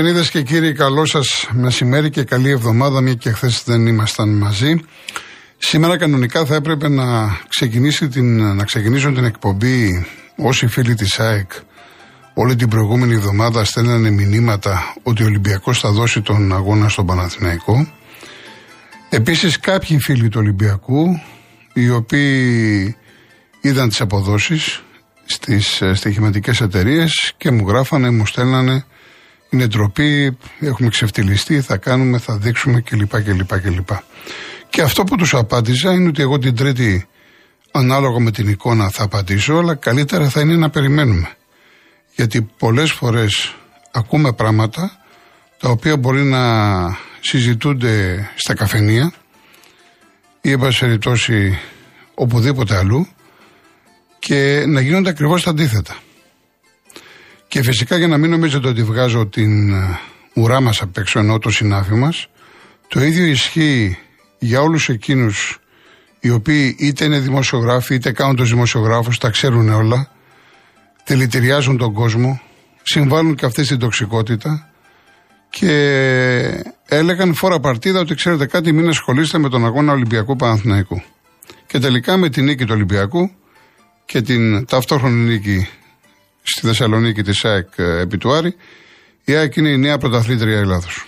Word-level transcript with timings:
Κυρίε 0.00 0.14
Δεσποινίδε 0.14 0.44
και 0.44 0.54
κύριοι, 0.54 0.72
καλό 0.72 1.06
σας 1.06 1.48
μεσημέρι 1.52 2.10
και 2.10 2.22
καλή 2.22 2.50
εβδομάδα, 2.50 3.00
μια 3.00 3.14
και 3.14 3.30
χθες 3.30 3.62
δεν 3.64 3.86
ήμασταν 3.86 4.28
μαζί. 4.28 4.74
Σήμερα 5.58 5.98
κανονικά 5.98 6.44
θα 6.44 6.54
έπρεπε 6.54 6.88
να, 6.88 7.38
ξεκινήσει 7.48 8.08
την, 8.08 8.54
να 8.54 8.64
ξεκινήσουν 8.64 9.14
την 9.14 9.24
εκπομπή 9.24 10.06
όσοι 10.36 10.66
φίλοι 10.66 10.94
της 10.94 11.20
ΑΕΚ 11.20 11.50
όλη 12.34 12.56
την 12.56 12.68
προηγούμενη 12.68 13.14
εβδομάδα 13.14 13.64
στέλνανε 13.64 14.10
μηνύματα 14.10 14.94
ότι 15.02 15.22
ο 15.22 15.26
Ολυμπιακός 15.26 15.80
θα 15.80 15.90
δώσει 15.90 16.22
τον 16.22 16.52
αγώνα 16.52 16.88
στον 16.88 17.06
Παναθηναϊκό. 17.06 17.92
Επίσης 19.10 19.60
κάποιοι 19.60 19.98
φίλοι 20.00 20.28
του 20.28 20.40
Ολυμπιακού 20.40 21.20
οι 21.72 21.90
οποίοι 21.90 22.96
είδαν 23.60 23.88
τις 23.88 24.00
αποδόσεις 24.00 24.82
στις 25.24 25.80
ε, 25.80 25.94
στοιχηματικές 25.94 26.60
εταιρείες 26.60 27.34
και 27.36 27.50
μου 27.50 27.68
γράφανε, 27.68 28.10
μου 28.10 28.26
στέλνανε 28.26 28.84
είναι 29.50 29.66
ντροπή, 29.66 30.36
έχουμε 30.60 30.88
ξεφτυλιστεί, 30.88 31.60
θα 31.60 31.76
κάνουμε, 31.76 32.18
θα 32.18 32.36
δείξουμε 32.36 32.80
κλπ. 32.80 33.22
κλπ, 33.22 33.60
κλπ. 33.60 33.88
Και 34.70 34.82
αυτό 34.82 35.04
που 35.04 35.16
τους 35.16 35.34
απάντησα 35.34 35.92
είναι 35.92 36.08
ότι 36.08 36.22
εγώ 36.22 36.38
την 36.38 36.56
Τρίτη 36.56 37.06
ανάλογα 37.70 38.20
με 38.20 38.30
την 38.30 38.48
εικόνα 38.48 38.88
θα 38.88 39.02
απαντήσω, 39.02 39.54
αλλά 39.54 39.74
καλύτερα 39.74 40.28
θα 40.28 40.40
είναι 40.40 40.56
να 40.56 40.70
περιμένουμε. 40.70 41.28
Γιατί 42.14 42.42
πολλές 42.58 42.92
φορές 42.92 43.54
ακούμε 43.90 44.32
πράγματα 44.32 45.00
τα 45.58 45.68
οποία 45.68 45.96
μπορεί 45.96 46.22
να 46.22 46.42
συζητούνται 47.20 48.28
στα 48.34 48.54
καφενεία 48.54 49.12
ή 50.40 50.50
εν 50.50 50.60
περιπτώσει 50.80 51.58
οπουδήποτε 52.14 52.76
αλλού 52.76 53.06
και 54.18 54.64
να 54.66 54.80
γίνονται 54.80 55.10
ακριβώς 55.10 55.42
τα 55.42 55.50
αντίθετα. 55.50 55.96
Και 57.50 57.62
φυσικά 57.62 57.96
για 57.96 58.08
να 58.08 58.18
μην 58.18 58.30
νομίζετε 58.30 58.68
ότι 58.68 58.82
βγάζω 58.82 59.26
την 59.26 59.72
ε, 59.72 59.98
ουρά 60.34 60.60
μας 60.60 60.82
απ' 60.82 60.96
έξω 60.96 61.18
ενώ 61.18 61.38
το 61.38 61.50
συνάφι 61.50 61.94
μας, 61.94 62.28
το 62.88 63.02
ίδιο 63.02 63.24
ισχύει 63.24 63.98
για 64.38 64.60
όλους 64.60 64.88
εκείνους 64.88 65.58
οι 66.20 66.30
οποίοι 66.30 66.76
είτε 66.78 67.04
είναι 67.04 67.18
δημοσιογράφοι 67.18 67.94
είτε 67.94 68.12
κάνουν 68.12 68.36
τους 68.36 68.48
δημοσιογράφους, 68.50 69.18
τα 69.18 69.30
ξέρουν 69.30 69.68
όλα, 69.68 70.10
τελητηριάζουν 71.04 71.76
τον 71.76 71.92
κόσμο, 71.92 72.40
συμβάλλουν 72.82 73.34
και 73.34 73.46
αυτές 73.46 73.66
στην 73.66 73.78
τοξικότητα 73.78 74.70
και 75.50 75.72
έλεγαν 76.86 77.34
φορά 77.34 77.60
παρτίδα 77.60 78.00
ότι 78.00 78.14
ξέρετε 78.14 78.46
κάτι 78.46 78.72
μην 78.72 78.88
ασχολείστε 78.88 79.38
με 79.38 79.48
τον 79.48 79.64
αγώνα 79.64 79.92
Ολυμπιακού 79.92 80.36
Παναθηναϊκού. 80.36 81.02
Και 81.66 81.78
τελικά 81.78 82.16
με 82.16 82.28
την 82.28 82.44
νίκη 82.44 82.64
του 82.64 82.72
Ολυμπιακού 82.74 83.30
και 84.04 84.22
την 84.22 84.64
ταυτόχρονη 84.64 85.32
νίκη 85.32 85.68
στη 86.42 86.66
Θεσσαλονίκη 86.66 87.22
της 87.22 87.44
ΑΕΚ 87.44 87.68
ε, 87.76 88.00
επί 88.00 88.18
του 88.18 88.32
Άρη, 88.32 88.54
η 89.24 89.34
ΑΕΚ 89.34 89.56
είναι 89.56 89.68
η 89.68 89.78
νέα 89.78 89.98
πρωταθλήτρια 89.98 90.58
Ελλάδος. 90.58 91.04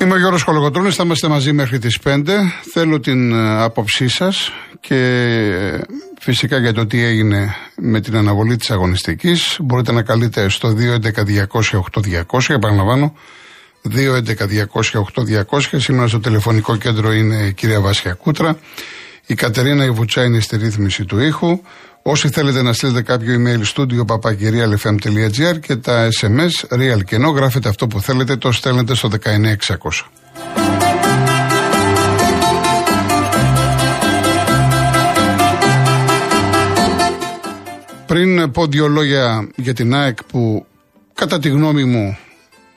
Είμαι 0.00 0.16
ο 0.16 0.18
Γιώργος 0.18 0.44
Κολογοτρώνης, 0.44 0.94
θα 0.94 1.02
είμαστε 1.04 1.28
μαζί 1.28 1.52
μέχρι 1.52 1.78
τις 1.78 1.98
5. 2.04 2.24
Θέλω 2.72 3.00
την 3.00 3.32
ε, 3.32 3.62
άποψή 3.62 4.08
σας 4.08 4.52
και 4.80 4.94
ε, 4.94 5.80
φυσικά 6.20 6.58
για 6.58 6.72
το 6.72 6.86
τι 6.86 7.02
έγινε 7.02 7.54
με 7.76 8.00
την 8.00 8.16
αναβολή 8.16 8.56
της 8.56 8.70
αγωνιστικής. 8.70 9.56
Μπορείτε 9.60 9.92
να 9.92 10.02
καλείτε 10.02 10.48
στο 10.48 10.74
211-200-8200, 12.30 12.40
επαναλαμβάνω, 12.48 13.14
211-200-8200. 13.90 15.60
Σήμερα 15.76 16.08
στο 16.08 16.20
τηλεφωνικό 16.20 16.76
κέντρο 16.76 17.12
είναι 17.12 17.36
η 17.36 17.52
κυρία 17.52 17.80
Βάσια 17.80 18.12
Κούτρα. 18.12 18.58
Η 19.26 19.34
Κατερίνα 19.34 19.84
Ιβουτσά 19.84 20.24
είναι 20.24 20.40
στη 20.40 20.56
ρύθμιση 20.56 21.04
του 21.04 21.18
ήχου. 21.18 21.60
Όσοι 22.02 22.28
θέλετε 22.28 22.62
να 22.62 22.72
στείλετε 22.72 23.02
κάποιο 23.02 23.36
email 23.38 23.62
studio 23.74 24.04
papakirialfm.gr 24.06 25.60
και 25.60 25.76
τα 25.76 26.08
SMS 26.20 26.74
real 26.74 27.04
και 27.04 27.14
ενώ 27.14 27.28
γράφετε 27.28 27.68
αυτό 27.68 27.86
που 27.86 28.00
θέλετε 28.00 28.36
το 28.36 28.52
στέλνετε 28.52 28.94
στο 28.94 29.08
19600. 29.08 29.16
Πριν 38.06 38.50
πω 38.50 38.66
δύο 38.66 38.88
λόγια 38.88 39.48
για 39.56 39.74
την 39.74 39.94
ΑΕΚ 39.94 40.24
που 40.24 40.66
κατά 41.14 41.38
τη 41.38 41.48
γνώμη 41.48 41.84
μου 41.84 42.18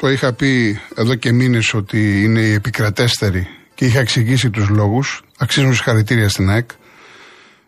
το 0.02 0.10
είχα 0.10 0.34
πει 0.34 0.80
εδώ 0.96 1.16
και 1.16 1.32
μήνες 1.32 1.74
ότι 1.74 2.24
είναι 2.24 2.40
η 2.40 2.54
επικρατέστερη 2.54 3.48
και 3.76 3.86
είχα 3.86 4.00
εξηγήσει 4.00 4.50
τους 4.50 4.70
λόγους. 4.70 5.24
Αξίζουν 5.38 5.74
συγχαρητήρια 5.74 6.30
στην 6.30 6.50
ΑΕΚ 6.50 6.70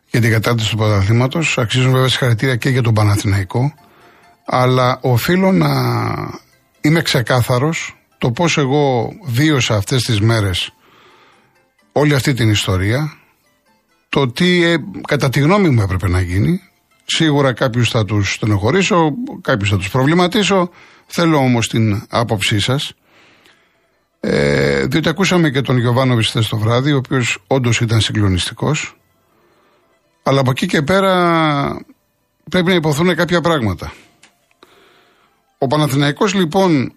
για 0.09 0.21
την 0.21 0.31
κατάρτιση 0.31 0.69
του 0.69 0.77
πρωταθλήματος. 0.77 1.57
Αξίζουν 1.57 1.91
βέβαια 1.91 2.07
συγχαρητήρια 2.07 2.55
και 2.55 2.69
για 2.69 2.81
τον 2.81 2.93
Παναθηναϊκό. 2.93 3.73
Αλλά 4.45 4.99
οφείλω 5.01 5.51
να 5.51 5.69
είμαι 6.81 7.01
ξεκάθαρος 7.01 7.97
το 8.17 8.31
πώς 8.31 8.57
εγώ 8.57 9.13
βίωσα 9.25 9.75
αυτές 9.75 10.01
τις 10.03 10.21
μέρες 10.21 10.73
όλη 11.91 12.13
αυτή 12.13 12.33
την 12.33 12.49
ιστορία, 12.49 13.13
το 14.09 14.31
τι 14.31 14.63
ε, 14.63 14.75
κατά 15.07 15.29
τη 15.29 15.39
γνώμη 15.39 15.69
μου 15.69 15.81
έπρεπε 15.81 16.07
να 16.07 16.21
γίνει. 16.21 16.61
Σίγουρα 17.05 17.53
κάποιους 17.53 17.89
θα 17.89 18.05
τους 18.05 18.33
στενοχωρήσω, 18.33 19.13
κάποιους 19.41 19.69
θα 19.69 19.77
τους 19.77 19.89
προβληματίσω, 19.89 20.69
Θέλω 21.15 21.37
όμως 21.37 21.67
την 21.67 22.05
άποψή 22.09 22.59
σας. 22.59 22.93
Ε, 24.19 24.85
διότι 24.85 25.09
ακούσαμε 25.09 25.49
και 25.49 25.61
τον 25.61 25.77
Γιωβάνο 25.77 26.15
χθες 26.15 26.47
το 26.47 26.57
βράδυ, 26.57 26.91
ο 26.91 26.97
οποίος 26.97 27.43
όντως 27.47 27.81
ήταν 27.81 28.01
συγκλονιστικός. 28.01 28.97
Αλλά 30.23 30.39
από 30.39 30.51
εκεί 30.51 30.65
και 30.65 30.81
πέρα 30.81 31.85
πρέπει 32.49 32.67
να 32.67 32.73
υποθούν 32.73 33.15
κάποια 33.15 33.41
πράγματα. 33.41 33.93
Ο 35.57 35.67
Παναθηναϊκός 35.67 36.33
λοιπόν 36.33 36.93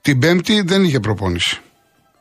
την 0.00 0.18
Πέμπτη 0.18 0.60
δεν 0.60 0.84
είχε 0.84 1.00
προπόνηση. 1.00 1.60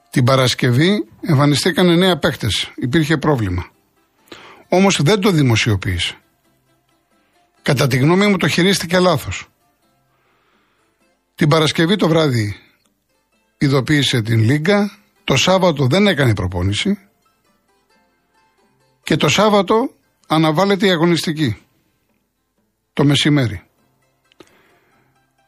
Την 0.09 0.23
Παρασκευή 0.23 1.07
εμφανιστήκαν 1.21 1.97
νέα 1.97 2.17
παίχτες. 2.17 2.71
Υπήρχε 2.75 3.17
πρόβλημα. 3.17 3.71
Όμως 4.69 5.01
δεν 5.01 5.19
το 5.19 5.31
δημοσιοποίησε. 5.31 6.17
Κατά 7.67 7.87
τη 7.87 7.97
γνώμη 7.97 8.27
μου 8.27 8.37
το 8.37 8.47
χειρίστηκε 8.47 8.99
λάθος. 8.99 9.47
Την 11.35 11.47
Παρασκευή 11.47 11.95
το 11.95 12.07
βράδυ 12.07 12.55
ειδοποίησε 13.57 14.21
την 14.21 14.39
Λίγκα. 14.39 14.97
Το 15.23 15.35
Σάββατο 15.35 15.87
δεν 15.87 16.07
έκανε 16.07 16.33
προπόνηση. 16.33 16.97
Και 19.03 19.15
το 19.15 19.29
Σάββατο 19.29 19.93
αναβάλλεται 20.27 20.85
η 20.85 20.89
αγωνιστική. 20.89 21.57
Το 22.93 23.05
μεσημέρι. 23.05 23.63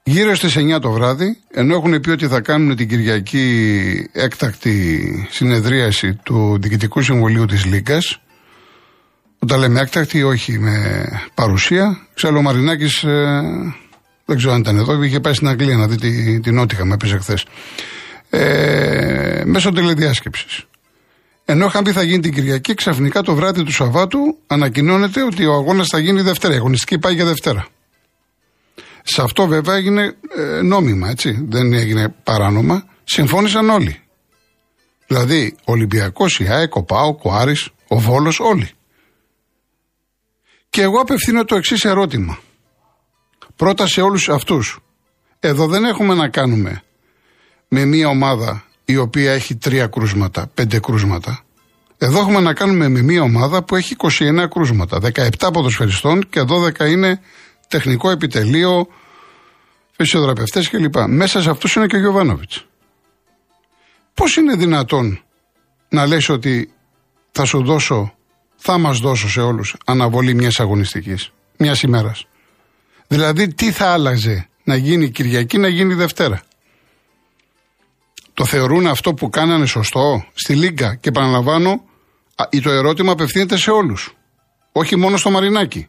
Γύρω 0.04 0.36
στις 0.36 0.56
9 0.58 0.80
το 0.80 0.92
βράδυ, 0.92 1.38
ενώ 1.52 1.76
έχουν 1.76 2.00
πει 2.00 2.10
ότι 2.10 2.28
θα 2.28 2.42
κάνουν 2.42 2.76
την 2.76 2.88
Κυριακή 2.88 4.10
έκτακτη 4.12 5.28
συνεδρίαση 5.32 6.14
του 6.14 6.58
Διοικητικού 6.62 7.02
Συμβουλίου 7.02 7.46
της 7.46 7.66
Λίγκας, 7.66 8.22
όταν 9.40 9.60
λέμε 9.60 9.80
έκτακτη, 9.80 10.24
όχι 10.24 10.60
με 10.60 11.06
παρουσία, 11.34 12.08
ξέρω 12.14 12.38
ο 12.38 12.42
Μαρινάκης 12.42 13.04
ε, 13.04 13.42
δεν 14.26 14.38
ξέρω 14.38 14.54
αν 14.54 14.60
ήταν 14.60 14.78
εδώ, 14.78 15.04
είχε 15.04 15.20
πάει 15.20 15.34
στην 15.34 15.48
Αγγλία 15.48 15.78
να 15.78 15.88
δει 15.88 15.96
την, 15.96 16.42
την 16.42 16.54
Νότιχα, 16.54 16.86
με 16.86 16.94
έπαιζε 16.94 17.18
χθες. 17.18 17.46
Ε, 18.30 19.44
μέσω 19.46 19.72
τηλεδιάσκεψης. 19.72 20.64
Ενώ 21.46 21.66
είχαν 21.66 21.84
πει 21.84 21.92
θα 21.92 22.04
γίνει 22.04 22.20
την 22.20 22.34
Κυριακή, 22.34 22.74
ξαφνικά 22.74 23.22
το 23.22 23.36
βράδυ 23.36 23.64
του 23.64 23.72
Σαββάτου 23.72 24.38
ανακοινώνεται 24.48 25.24
ότι 25.24 25.46
ο 25.46 25.54
αγώνας 25.54 25.88
θα 25.88 26.00
γίνει 26.00 26.22
Δευτέρα. 26.22 26.54
Η 26.54 26.58
αγωνιστική 26.58 27.00
πάει 27.00 27.14
για 27.14 27.26
Δευτέρα. 27.26 27.68
Σε 29.04 29.22
αυτό 29.22 29.48
βέβαια 29.48 29.76
έγινε 29.76 30.16
ε, 30.38 30.62
νόμιμα, 30.62 31.10
έτσι. 31.10 31.46
Δεν 31.50 31.74
έγινε 31.74 32.16
παράνομα. 32.24 32.84
Συμφώνησαν 33.04 33.70
όλοι. 33.70 34.02
Δηλαδή, 35.08 35.56
ο 35.60 35.72
Ολυμπιακός, 35.72 36.40
η 36.40 36.48
ΑΕΚ, 36.48 36.76
ο 36.76 36.84
ΠΑΟΚ, 36.84 37.26
ο 37.26 37.34
Άρης, 37.34 37.70
ο 37.88 38.00
Βόλος, 38.00 38.40
όλοι. 38.40 38.70
Και 40.70 40.82
εγώ 40.82 41.00
απευθύνω 41.00 41.46
το 41.46 41.56
εξής 41.56 41.86
ερώτημα. 41.86 42.40
Πρώτα 43.56 43.88
σε 43.88 44.02
όλους 44.02 44.30
αυτούς. 44.30 44.80
Εδώ 45.40 45.68
δεν 45.68 45.86
έχουμε 45.86 46.14
να 46.14 46.30
κάνουμε 46.30 46.84
με 47.68 47.86
μια 47.86 48.08
ομάδα 48.08 48.64
η 48.86 48.98
οποία 48.98 49.32
έχει 49.32 49.56
τρία 49.56 49.88
κρούσματα, 49.88 50.52
πέντε 50.54 50.80
κρούσματα. 50.80 51.44
Εδώ 51.98 52.20
έχουμε 52.20 52.40
να 52.40 52.54
κάνουμε 52.54 52.88
με 52.88 53.02
μια 53.02 53.22
ομάδα 53.22 53.64
που 53.64 53.76
έχει 53.76 53.96
29 54.00 54.48
κρούσματα, 54.50 55.00
17 55.14 55.50
ποδοσφαιριστών 55.54 56.30
και 56.30 56.42
12 56.42 56.90
είναι 56.90 57.22
τεχνικό 57.68 58.10
επιτελείο, 58.10 58.88
φυσιοδραπευτές 59.92 60.70
κλπ. 60.70 60.96
Μέσα 61.08 61.42
σε 61.42 61.50
αυτούς 61.50 61.76
είναι 61.76 61.86
και 61.86 61.96
ο 61.96 62.00
Γιωβάνοβιτς. 62.00 62.66
Πώς 64.14 64.36
είναι 64.36 64.56
δυνατόν 64.56 65.24
να 65.90 66.06
λες 66.06 66.30
ότι 66.30 66.74
θα 67.32 67.46
σου 67.46 67.64
δώσω, 67.64 68.14
θα 68.60 68.78
μας 68.78 69.00
δώσω 69.00 69.30
σε 69.30 69.42
όλους 69.42 69.76
αναβολή 69.86 70.34
μιας 70.34 70.60
αγωνιστικής, 70.60 71.32
μιας 71.58 71.82
ημέρας. 71.82 72.28
Δηλαδή 73.08 73.54
τι 73.54 73.72
θα 73.72 73.88
άλλαζε 73.88 74.50
να 74.64 74.76
γίνει 74.76 75.10
Κυριακή, 75.10 75.58
να 75.58 75.68
γίνει 75.68 75.94
Δευτέρα; 75.94 76.42
Το 78.34 78.46
θεωρούν 78.46 78.88
αυτό 78.88 79.14
που 79.14 79.30
κάνανε 79.30 79.66
σωστό 79.66 80.26
στη 80.34 80.56
Λίγκα. 80.56 80.96
Και 80.96 81.10
επαναλαμβάνω, 81.10 81.84
το 82.64 82.70
ερώτημα 82.70 83.12
απευθύνεται 83.12 83.58
σε 83.58 83.72
όλους. 83.72 84.14
Όχι 84.72 84.96
μόνο 84.96 85.18
στο 85.18 85.30
Μαρινάκι. 85.30 85.88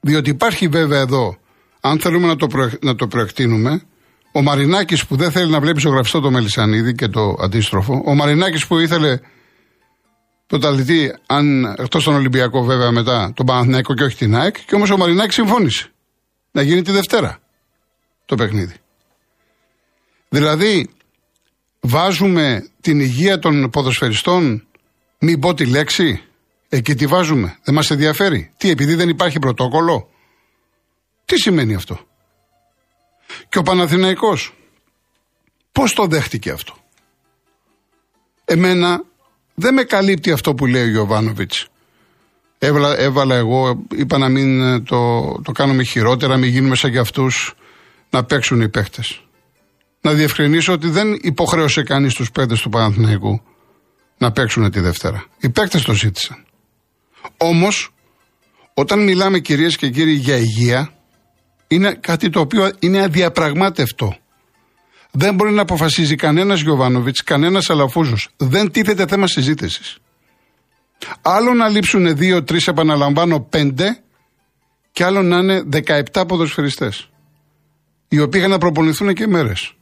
Διότι 0.00 0.30
υπάρχει 0.30 0.68
βέβαια 0.68 1.00
εδώ, 1.00 1.36
αν 1.80 2.00
θέλουμε 2.00 2.26
να 2.26 2.36
το, 2.36 2.48
να 2.80 2.94
το 2.94 3.06
προεκτείνουμε, 3.06 3.82
ο 4.32 4.42
Μαρινάκης 4.42 5.06
που 5.06 5.16
δεν 5.16 5.30
θέλει 5.30 5.50
να 5.50 5.60
βλέπει 5.60 5.80
ζωγραφιστό 5.80 6.20
το 6.20 6.30
Μελισανίδη 6.30 6.94
και 6.94 7.08
το 7.08 7.36
αντίστροφο, 7.40 8.02
ο 8.06 8.14
Μαρινάκης 8.14 8.66
που 8.66 8.78
ήθελε 8.78 9.18
το 10.46 10.58
ταλητή, 10.58 11.14
αν 11.26 11.64
εκτός 11.64 12.04
τον 12.04 12.14
Ολυμπιακό 12.14 12.62
βέβαια 12.62 12.90
μετά, 12.90 13.32
τον 13.34 13.46
Παναθηναϊκό 13.46 13.94
και 13.94 14.04
όχι 14.04 14.16
την 14.16 14.36
ΑΕΚ, 14.36 14.64
και 14.64 14.74
όμως 14.74 14.90
ο 14.90 14.96
Μαρινάκης 14.96 15.34
συμφώνησε 15.34 15.90
να 16.50 16.62
γίνει 16.62 16.82
τη 16.82 16.90
Δευτέρα 16.90 17.38
το 18.24 18.34
παιχνίδι. 18.34 18.74
Δηλαδή, 20.28 20.90
βάζουμε 21.80 22.68
την 22.80 23.00
υγεία 23.00 23.38
των 23.38 23.70
ποδοσφαιριστών, 23.70 24.66
μην 25.18 25.40
πω 25.40 25.54
τη 25.54 25.66
λέξη, 25.66 26.22
εκεί 26.68 26.94
τη 26.94 27.06
βάζουμε. 27.06 27.58
Δεν 27.62 27.74
μας 27.74 27.90
ενδιαφέρει. 27.90 28.52
Τι, 28.56 28.70
επειδή 28.70 28.94
δεν 28.94 29.08
υπάρχει 29.08 29.38
πρωτόκολλο; 29.38 30.10
Τι 31.24 31.38
σημαίνει 31.38 31.74
αυτό; 31.74 32.00
Και 33.48 33.58
ο 33.58 33.62
Παναθηναϊκός, 33.62 34.54
πώς 35.72 35.92
το 35.92 36.06
δέχτηκε 36.06 36.50
αυτό; 36.50 36.76
Εμένα 38.44 39.04
δεν 39.58 39.74
με 39.74 39.82
καλύπτει 39.82 40.32
αυτό 40.32 40.54
που 40.54 40.66
λέει 40.66 40.82
ο 40.82 40.90
Γιωβάνοβιτς. 40.90 41.66
Έβαλα, 42.58 42.98
έβαλα 42.98 43.34
εγώ, 43.34 43.84
είπα 43.96 44.18
να 44.18 44.28
μην 44.28 44.84
το, 44.84 45.32
το 45.42 45.52
κάνουμε 45.52 45.82
χειρότερα, 45.82 46.36
μην 46.36 46.50
γίνουμε 46.50 46.74
σαν 46.74 46.90
κι 46.90 46.98
αυτούς 46.98 47.54
να 48.10 48.24
παίξουν 48.24 48.60
οι 48.60 48.68
παίχτες 48.68 49.20
να 50.06 50.12
διευκρινίσω 50.12 50.72
ότι 50.72 50.88
δεν 50.88 51.18
υποχρέωσε 51.22 51.82
κανείς 51.82 52.14
τους 52.14 52.30
παίκτες 52.30 52.60
του 52.60 52.68
Παναθηναϊκού 52.68 53.42
να 54.18 54.32
παίξουν 54.32 54.70
τη 54.70 54.80
Δευτέρα. 54.80 55.24
Οι 55.40 55.48
παίκτες 55.48 55.82
το 55.82 55.92
ζήτησαν. 55.92 56.44
Όμως, 57.36 57.90
όταν 58.74 59.04
μιλάμε 59.04 59.38
κυρίες 59.38 59.76
και 59.76 59.90
κύριοι 59.90 60.12
για 60.12 60.36
υγεία, 60.36 60.92
είναι 61.68 61.94
κάτι 61.94 62.30
το 62.30 62.40
οποίο 62.40 62.70
είναι 62.78 63.02
αδιαπραγμάτευτο. 63.02 64.16
Δεν 65.18 65.34
μπορεί 65.34 65.52
να 65.52 65.62
αποφασίζει 65.62 66.14
κανένας 66.14 66.60
Γιωβάνοβιτς, 66.60 67.22
κανένας 67.22 67.70
Αλαφούζος. 67.70 68.28
Δεν 68.36 68.70
τίθεται 68.70 69.06
θέμα 69.06 69.26
συζήτησης. 69.26 69.98
Άλλο 71.22 71.54
να 71.54 71.68
λείψουν 71.68 72.16
δύο-τρει, 72.16 72.60
επαναλαμβάνω, 72.66 73.40
πέντε, 73.40 74.02
και 74.92 75.04
άλλο 75.04 75.22
να 75.22 75.36
είναι 75.36 75.62
17 76.12 76.26
ποδοσφαιριστές. 76.26 77.08
Οι 78.08 78.20
οποίοι 78.20 78.40
είχαν 78.40 78.50
να 78.50 78.58
προπονηθούν 78.58 79.14
και 79.14 79.26
μέρες. 79.26 79.72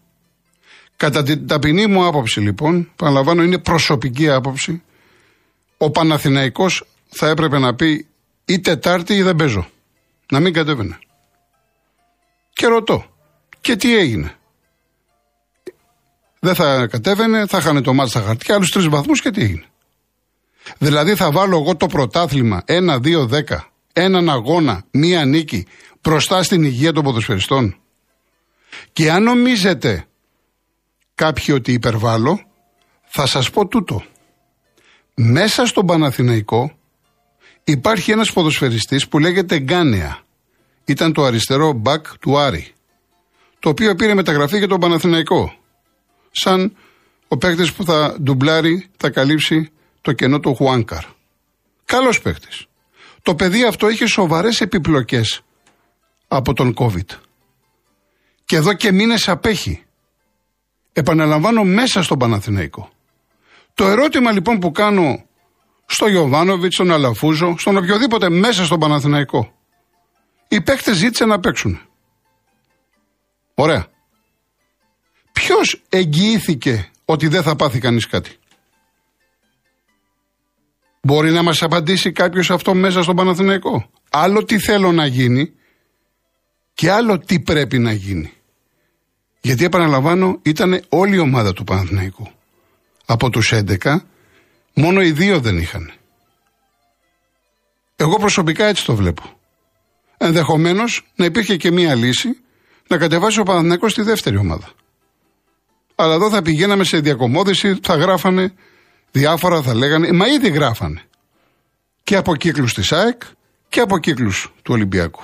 Κατά 0.97 1.23
την 1.23 1.47
ταπεινή 1.47 1.87
μου 1.87 2.07
άποψη 2.07 2.41
λοιπόν, 2.41 2.91
παραλαμβάνω 2.97 3.43
είναι 3.43 3.59
προσωπική 3.59 4.31
άποψη, 4.31 4.83
ο 5.79 5.91
Παναθηναϊκός 5.91 6.85
θα 7.09 7.29
έπρεπε 7.29 7.59
να 7.59 7.75
πει 7.75 8.07
ή 8.45 8.61
Τετάρτη 8.61 9.15
ή 9.15 9.23
δεν 9.23 9.37
παίζω. 9.37 9.69
Να 10.31 10.41
μην 10.41 10.53
κατέβαινε. 10.53 10.99
Και 12.53 12.67
ρωτώ, 12.67 13.05
και 13.61 13.77
τι 13.77 13.97
έγινε. 13.97 14.35
Δεν 16.45 16.55
θα 16.55 16.87
κατέβαινε, 16.87 17.47
θα 17.47 17.59
είχαν 17.59 17.83
το 17.83 17.95
μάτι 17.95 18.11
στα 18.11 18.21
χαρτιά, 18.21 18.55
άλλους 18.55 18.71
τρεις 18.71 18.89
βαθμούς 18.89 19.21
και 19.21 19.31
τι 19.31 19.43
έγινε. 19.43 19.65
Δηλαδή 20.79 21.15
θα 21.15 21.31
βάλω 21.31 21.59
εγώ 21.59 21.77
το 21.77 21.87
πρωτάθλημα 21.87 22.65
1-2-10, 22.67 23.41
έναν 23.93 24.31
αγώνα, 24.31 24.85
μία 24.91 25.25
νίκη 25.25 25.67
μπροστά 26.03 26.43
στην 26.43 26.63
υγεία 26.63 26.93
των 26.93 27.05
ποδοσφαιριστών. 27.05 27.77
Και 28.93 29.11
αν 29.11 29.23
νομίζετε 29.23 30.07
κάποιοι 31.15 31.55
ότι 31.57 31.73
υπερβάλλω, 31.73 32.41
θα 33.05 33.27
σας 33.27 33.51
πω 33.51 33.67
τούτο. 33.67 34.05
Μέσα 35.15 35.67
στον 35.67 35.87
Παναθηναϊκό 35.87 36.73
υπάρχει 37.65 38.11
ένας 38.11 38.33
ποδοσφαιριστής 38.33 39.09
που 39.09 39.19
λέγεται 39.19 39.59
Γκάνεα. 39.59 40.19
Ήταν 40.85 41.13
το 41.13 41.25
αριστερό 41.25 41.73
μπακ 41.73 42.19
του 42.19 42.39
Άρη. 42.39 42.73
Το 43.59 43.69
οποίο 43.69 43.95
πήρε 43.95 44.15
μεταγραφή 44.15 44.59
για 44.59 44.69
τον 44.69 44.81
Παναθηναϊκό. 44.81 45.59
Σαν 46.37 46.77
ο 47.29 47.37
παίκτης 47.37 47.73
που 47.73 47.85
θα 47.85 48.17
ντουμπλάρει, 48.21 48.91
θα 48.97 49.11
καλύψει 49.11 49.73
το 50.01 50.13
κενό 50.13 50.41
του 50.41 50.55
Χουάνκαρ. 50.55 51.05
Καλός 51.85 52.21
παίκτης. 52.21 52.67
Το 53.23 53.35
παιδί 53.35 53.65
αυτό 53.65 53.89
είχε 53.89 54.07
σοβαρές 54.07 54.61
επιπλοκές 54.61 55.41
από 56.29 56.53
τον 56.53 56.75
COVID. 56.77 57.19
Και 58.45 58.57
εδώ 58.57 58.73
και 58.73 58.93
μήνες 58.93 59.29
απέχει. 59.29 59.85
Επαναλαμβάνω 60.93 61.65
μέσα 61.65 62.03
στον 62.03 62.19
Παναθηναϊκό. 62.19 62.91
Το 63.75 63.87
ερώτημα 63.87 64.33
λοιπόν 64.33 64.59
που 64.59 64.71
κάνω 64.71 65.25
στο 65.87 66.07
Γιωβάνοβιτς, 66.07 66.75
στον 66.75 66.93
Αλαφούζο, 66.93 67.55
στον 67.59 67.77
οποιοδήποτε 67.77 68.29
μέσα 68.29 68.65
στον 68.65 68.79
Παναθηναϊκό. 68.79 69.55
Οι 70.49 70.61
παίκτες 70.61 70.97
ζήτησαν 70.97 71.29
να 71.29 71.41
παίξουν. 71.41 71.81
Ωραία. 73.55 73.93
Ποιος 75.55 75.83
εγγυήθηκε 75.89 76.91
ότι 77.05 77.29
δεν 77.29 77.43
θα 77.43 77.57
πάθει 77.57 77.79
κανείς 77.79 78.07
κάτι; 78.07 78.37
Μπορεί 81.03 81.31
να 81.31 81.43
μας 81.43 81.63
απαντήσει 81.63 82.13
κάποιος 82.13 82.51
αυτό 82.51 82.75
μέσα 82.75 83.03
στον 83.03 83.17
Παναθηναϊκό; 83.17 83.91
Άλλο 84.11 84.45
τι 84.45 84.59
θέλω 84.59 84.93
να 84.93 85.07
γίνει 85.07 85.53
και 86.75 86.91
άλλο 86.91 87.19
τι 87.19 87.41
πρέπει 87.41 87.79
να 87.79 87.93
γίνει. 87.93 88.33
Γιατί 89.41 89.65
επαναλαμβάνω, 89.65 90.39
ήταν 90.43 90.85
όλη 90.89 91.15
η 91.15 91.19
ομάδα 91.19 91.53
του 91.53 91.65
Παναθηναϊκού. 91.65 92.29
Από 93.07 93.31
τους 93.31 93.53
11, 93.53 93.97
μόνο 94.75 95.03
οι 95.03 95.13
δύο 95.13 95.41
δεν 95.41 95.59
είχαν. 95.59 95.93
Εγώ 97.97 98.17
προσωπικά 98.17 98.67
έτσι 98.67 98.85
το 98.85 98.95
βλέπω. 98.95 99.23
Ενδεχομένως 100.17 101.07
να 101.15 101.25
υπήρχε 101.25 101.57
και 101.57 101.71
μία 101.71 101.95
λύση 101.95 102.29
να 102.89 102.99
κατεβάσει 102.99 103.41
ο 103.41 103.43
Παναθηναϊκός 103.43 103.93
στη 103.93 104.03
δεύτερη 104.03 104.37
ομάδα. 104.37 104.73
Αλλά 105.95 106.15
εδώ 106.15 106.31
θα 106.31 106.43
πηγαίναμε 106.43 106.85
σε 106.85 107.01
διακομόδηση, 107.01 107.79
θα 107.83 107.97
γράφανε 107.97 108.53
διάφορα, 109.11 109.63
θα 109.63 109.75
λέγανε, 109.75 110.13
μα 110.13 110.27
ήδη 110.27 110.49
γράφανε. 110.49 111.03
Και 112.03 112.17
από 112.17 112.37
κύκλους 112.37 112.75
της 112.75 112.93
ΑΕΚ 112.93 113.23
και 113.69 113.81
από 113.81 113.99
κύκλους 113.99 114.53
του 114.63 114.75
Ολυμπιακού. 114.75 115.23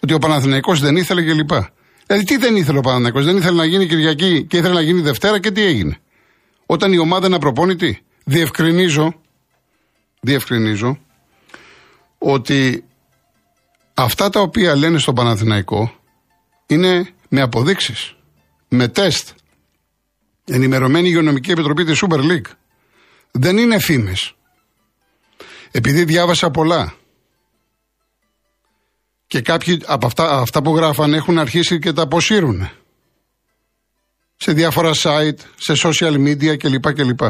Ότι 0.00 0.14
ο 0.14 0.18
Παναθηναϊκός 0.18 0.80
δεν 0.80 0.96
ήθελε 0.96 1.22
κλπ. 1.22 1.50
Δηλαδή, 2.06 2.24
τι 2.26 2.36
δεν 2.36 2.56
ήθελε 2.56 2.78
ο 2.78 2.80
Παναναναϊκό, 2.80 3.22
δεν 3.22 3.36
ήθελε 3.36 3.56
να 3.56 3.64
γίνει 3.64 3.86
Κυριακή 3.86 4.44
και 4.44 4.56
ήθελε 4.56 4.74
να 4.74 4.80
γίνει 4.80 5.00
Δευτέρα 5.00 5.40
και 5.40 5.50
τι 5.50 5.62
έγινε; 5.62 5.98
Όταν 6.66 6.92
η 6.92 6.98
ομάδα 6.98 7.26
είναι 7.26 7.36
απροπόνητη, 7.36 8.02
διευκρινίζω, 8.24 9.14
διευκρινίζω 10.20 10.98
ότι 12.18 12.84
αυτά 13.94 14.30
τα 14.30 14.40
οποία 14.40 14.76
λένε 14.76 14.98
στον 14.98 15.14
Παναθηναϊκό 15.14 15.94
είναι 16.66 17.06
με 17.28 17.40
αποδείξεις, 17.40 18.16
με 18.68 18.88
τεστ. 18.88 19.28
Ενημερωμένη 20.54 21.08
υγειονομική 21.08 21.50
επιτροπή 21.50 21.84
της 21.84 22.02
Super 22.04 22.18
League. 22.18 22.50
Δεν 23.30 23.58
είναι 23.58 23.78
φήμες. 23.78 24.34
Επειδή 25.70 26.04
διάβασα 26.04 26.50
πολλά 26.50 26.94
και 29.26 29.40
κάποιοι 29.40 29.82
από 29.86 30.06
αυτά, 30.06 30.30
αυτά 30.30 30.62
που 30.62 30.76
γράφαν 30.76 31.14
έχουν 31.14 31.38
αρχίσει 31.38 31.78
και 31.78 31.92
τα 31.92 32.02
αποσύρουν. 32.02 32.70
Σε 34.36 34.52
διάφορα 34.52 34.90
site, 34.94 35.38
σε 35.56 35.72
social 35.76 36.14
media 36.14 36.56
κλπ. 36.56 36.92
κλπ. 36.92 37.20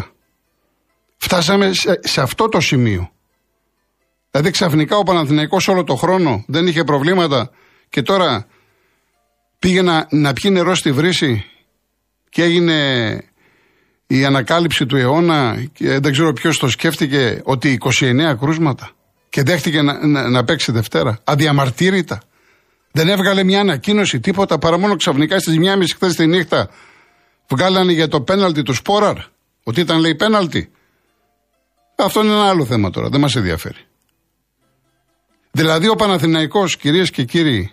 Φτάσαμε 1.17 1.71
σε, 2.01 2.21
αυτό 2.21 2.49
το 2.49 2.61
σημείο. 2.61 3.11
Δηλαδή 4.31 4.51
ξαφνικά 4.51 4.97
ο 4.97 5.03
Παναθηναϊκός 5.03 5.69
όλο 5.69 5.85
το 5.85 5.95
χρόνο 5.95 6.45
δεν 6.47 6.67
είχε 6.67 6.85
προβλήματα 6.85 7.51
και 7.89 8.03
τώρα 8.03 8.47
πήγε 9.59 9.83
να, 9.83 10.07
να 10.11 10.33
πιει 10.33 10.51
νερό 10.55 10.75
στη 10.75 10.93
βρύση 10.93 11.47
και 12.33 12.43
έγινε 12.43 13.21
η 14.07 14.25
ανακάλυψη 14.25 14.87
του 14.87 14.97
αιώνα 14.97 15.65
και 15.73 15.99
δεν 15.99 16.13
ξέρω 16.13 16.33
ποιος 16.33 16.59
το 16.59 16.69
σκέφτηκε 16.69 17.41
ότι 17.45 17.79
29 18.01 18.35
κρούσματα 18.41 18.91
και 19.29 19.43
δέχτηκε 19.43 19.83
να, 19.83 20.07
να, 20.07 20.29
να 20.29 20.45
παίξει 20.45 20.73
Δευτέρα. 20.73 21.19
Αδιαμαρτύρητα. 21.25 22.23
Δεν 22.93 23.09
έβγαλε 23.09 23.43
μια 23.43 23.61
ανακοίνωση, 23.61 24.21
τίποτα 24.21 24.59
παρά 24.59 24.79
μόνο 24.79 24.97
ξαφνικά 24.97 25.39
στις 25.39 25.57
1.30 25.59 25.83
χθες 25.95 26.15
τη 26.15 26.27
νύχτα 26.27 26.71
βγάλανε 27.49 27.93
για 27.93 28.09
το 28.09 28.21
πέναλτι 28.21 28.63
του 28.63 28.75
Σπόραρ. 28.75 29.17
Ότι 29.63 29.81
ήταν 29.81 29.99
λέει 29.99 30.15
πέναλτι. 30.15 30.71
Αυτό 31.97 32.23
είναι 32.23 32.33
ένα 32.33 32.49
άλλο 32.49 32.65
θέμα 32.65 32.91
τώρα, 32.91 33.09
δεν 33.09 33.21
μας 33.21 33.37
ενδιαφέρει. 33.37 33.87
Δηλαδή 35.51 35.89
ο 35.89 35.95
Παναθηναϊκός 35.95 36.77
κυρίες 36.77 37.11
και 37.11 37.25
κύριοι 37.25 37.73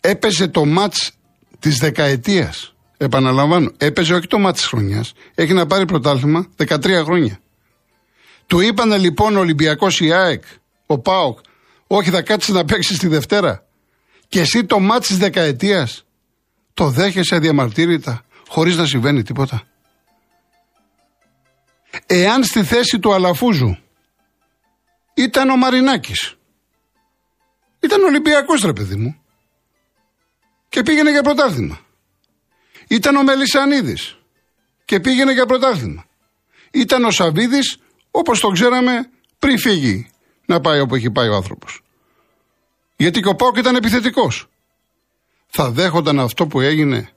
έπαιζε 0.00 0.48
το 0.48 0.64
μάτς 0.64 1.12
της 1.58 1.76
δεκαετίας. 1.76 2.73
Επαναλαμβάνω, 2.96 3.70
έπαιζε 3.76 4.14
όχι 4.14 4.26
το 4.26 4.38
μάτς 4.38 4.58
της 4.58 4.68
χρονιάς. 4.68 5.12
Έχει 5.34 5.52
να 5.52 5.66
πάρει 5.66 5.84
πρωτάθλημα 5.84 6.46
13 6.56 7.02
χρόνια. 7.04 7.38
Του 8.46 8.60
είπανε 8.60 8.98
λοιπόν 8.98 9.36
ο 9.36 9.40
Ολυμπιακός 9.40 10.00
η 10.00 10.12
ΑΕΚ, 10.12 10.44
ο 10.86 10.98
ΠΑΟΚ, 10.98 11.38
όχι 11.86 12.10
θα 12.10 12.22
κάτσεις 12.22 12.54
να 12.54 12.64
παίξεις 12.64 12.98
τη 12.98 13.06
Δευτέρα. 13.06 13.66
Και 14.28 14.40
εσύ 14.40 14.64
το 14.64 14.78
μάτι 14.80 15.06
της 15.06 15.18
δεκαετίας 15.18 16.04
το 16.74 16.88
δέχεσαι 16.88 17.38
διαμαρτύρητα. 17.38 18.24
χωρίς 18.48 18.76
να 18.76 18.86
συμβαίνει 18.86 19.22
τίποτα. 19.22 19.62
Εάν 22.06 22.44
στη 22.44 22.64
θέση 22.64 22.98
του 22.98 23.14
Αλαφούζου 23.14 23.76
ήταν 25.14 25.50
ο 25.50 25.56
Μαρινάκης, 25.56 26.34
ήταν 27.80 28.02
Ολυμπιακός 28.02 28.62
ρε 28.62 28.72
παιδί 28.72 28.94
μου 28.94 29.16
και 30.68 30.82
πήγαινε 30.82 31.10
για 31.10 31.22
πρωτάθλημα. 31.22 31.83
Ήταν 32.88 33.16
ο 33.16 33.22
Μελισανίδης 33.22 34.16
και 34.84 35.00
πήγαινε 35.00 35.32
για 35.32 35.46
πρωτάθλημα. 35.46 36.04
Ήταν 36.70 37.04
ο 37.04 37.10
Σαβίδης 37.10 37.78
όπως 38.10 38.40
το 38.40 38.48
ξέραμε 38.48 39.10
πριν 39.38 39.58
φύγει 39.58 40.10
να 40.46 40.60
πάει 40.60 40.80
όπου 40.80 40.94
έχει 40.94 41.10
πάει 41.10 41.28
ο 41.28 41.34
άνθρωπος. 41.34 41.82
Γιατί 42.96 43.20
και 43.20 43.28
ο 43.28 43.34
Πάοκ 43.34 43.56
ήταν 43.56 43.76
επιθετικός. 43.76 44.46
Θα 45.46 45.70
δέχονταν 45.70 46.20
αυτό 46.20 46.46
που 46.46 46.60
έγινε 46.60 47.10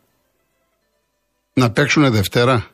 να 1.53 1.71
παίξουν 1.71 2.11
Δευτέρα 2.11 2.67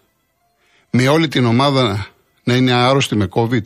με 0.89 1.07
όλη 1.07 1.27
την 1.27 1.45
ομάδα 1.45 2.07
να 2.43 2.55
είναι 2.55 2.73
άρρωστη 2.73 3.15
με 3.15 3.27
COVID. 3.31 3.63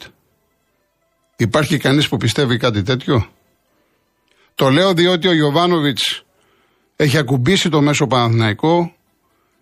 Υπάρχει 1.36 1.78
κανείς 1.78 2.10
που 2.10 2.18
πιστεύει 2.18 2.58
κάτι 2.58 2.82
τέτοιο; 2.82 3.30
Το 4.56 4.70
λέω 4.70 4.94
διότι 4.94 5.28
ο 5.28 5.34
Ιωβάνοβιτς 5.34 6.24
έχει 6.96 7.18
ακουμπήσει 7.18 7.70
το 7.70 7.82
μέσο 7.82 8.08
Παναθηναϊκό, 8.08 8.96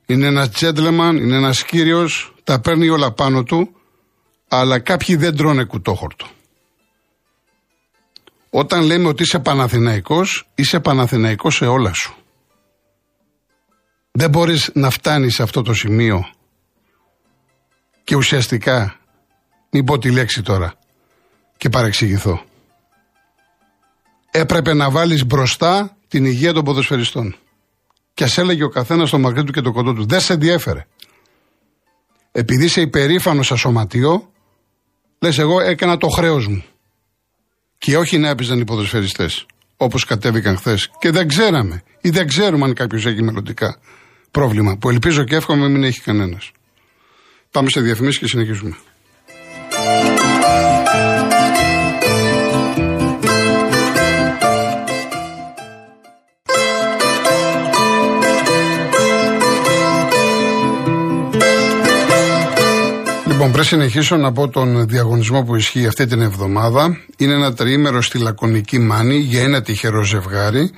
είναι 0.06 0.26
ένας 0.26 0.50
gentleman, 0.60 1.14
είναι 1.16 1.36
ένας 1.36 1.64
κύριος, 1.64 2.34
τα 2.44 2.60
παίρνει 2.60 2.90
όλα 2.90 3.12
πάνω 3.12 3.44
του, 3.44 3.76
αλλά 4.48 4.80
κάποιοι 4.80 5.16
δεν 5.16 5.36
τρώνε 5.36 5.64
κουτόχορτο. 5.64 6.26
Όταν 8.50 8.84
λέμε 8.84 9.08
ότι 9.08 9.24
είσαι 9.24 9.40
Παναθηναϊκός, 9.40 10.48
είσαι 10.56 10.80
Παναθηναϊκός 10.80 11.56
σε 11.56 11.66
όλα 11.66 11.94
σου. 11.94 12.16
Δεν 14.12 14.30
μπορείς 14.30 14.72
να 14.74 14.90
φτάνεις 14.90 15.36
σε 15.36 15.44
αυτό 15.44 15.62
το 15.62 15.74
σημείο 15.74 16.30
και 18.04 18.16
ουσιαστικά, 18.16 19.00
μην 19.70 19.86
πω 19.86 19.98
τη 19.98 20.12
λέξη 20.12 20.42
τώρα 20.42 20.74
και 21.58 21.70
παρεξηγηθώ. 21.70 22.44
Έπρεπε 24.32 24.74
να 24.74 24.90
βάλεις 24.90 25.26
μπροστά 25.26 25.98
την 26.08 26.26
υγεία 26.26 26.54
των 26.54 26.64
ποδοσφαιριστών. 26.64 27.36
Και 28.16 28.24
ας 28.24 28.38
έλεγε 28.38 28.64
ο 28.64 28.70
καθένας 28.70 29.10
το 29.10 29.20
μακρύ 29.20 29.44
του 29.44 29.52
και 29.52 29.62
το 29.62 29.72
κοντό 29.72 29.94
του. 29.94 30.06
Δεν 30.06 30.20
σε 30.20 30.34
ενδιέφερε. 30.34 30.86
Επειδή 32.32 32.66
είσαι 32.66 32.82
υπερήφανο 32.82 33.44
σαν 33.44 33.58
σωματείο, 33.58 34.32
λες 35.20 35.38
εγώ 35.38 35.60
έκανα 35.60 35.98
το 35.98 36.08
χρέος 36.08 36.48
μου. 36.48 36.64
Και 37.78 37.98
όχι 37.98 38.18
να 38.18 38.30
έπαιζαν 38.30 38.60
οι 38.60 38.64
ποδοσφαιριστές 38.64 39.46
όπως 39.78 40.06
κατέβηκαν 40.06 40.58
χθες. 40.58 40.90
Και 41.00 41.12
δεν 41.12 41.28
ξέραμε 41.28 41.84
ή 42.02 42.10
δεν 42.10 42.28
ξέρουμε 42.28 42.66
αν 42.66 42.74
κάποιος 42.74 43.06
έχει 43.06 43.24
μελλοντικά 43.24 43.80
πρόβλημα. 44.32 44.78
Που 44.78 44.90
ελπίζω 44.90 45.24
και 45.24 45.36
εύχομαι 45.36 45.70
μην 45.70 45.84
έχει 45.84 46.02
κανένας. 46.02 46.52
Πάμε 47.52 47.70
σε 47.70 47.82
διαφημίσεις 47.82 48.20
και 48.20 48.28
συνεχίζουμε. 48.28 48.78
Λοιπόν, 63.46 63.60
πριν 63.64 63.80
συνεχίσω 63.80 64.16
να 64.18 64.32
πω 64.32 64.50
τον 64.50 64.88
διαγωνισμό 64.88 65.44
που 65.44 65.56
ισχύει 65.56 65.88
αυτή 65.88 66.06
την 66.06 66.22
εβδομάδα. 66.22 66.98
Είναι 67.18 67.34
ένα 67.34 67.54
τριήμερο 67.54 68.02
στη 68.02 68.18
Λακωνική 68.18 68.80
Μάνη 68.80 69.16
για 69.16 69.42
ένα 69.42 69.62
τυχερό 69.62 70.04
ζευγάρι 70.04 70.72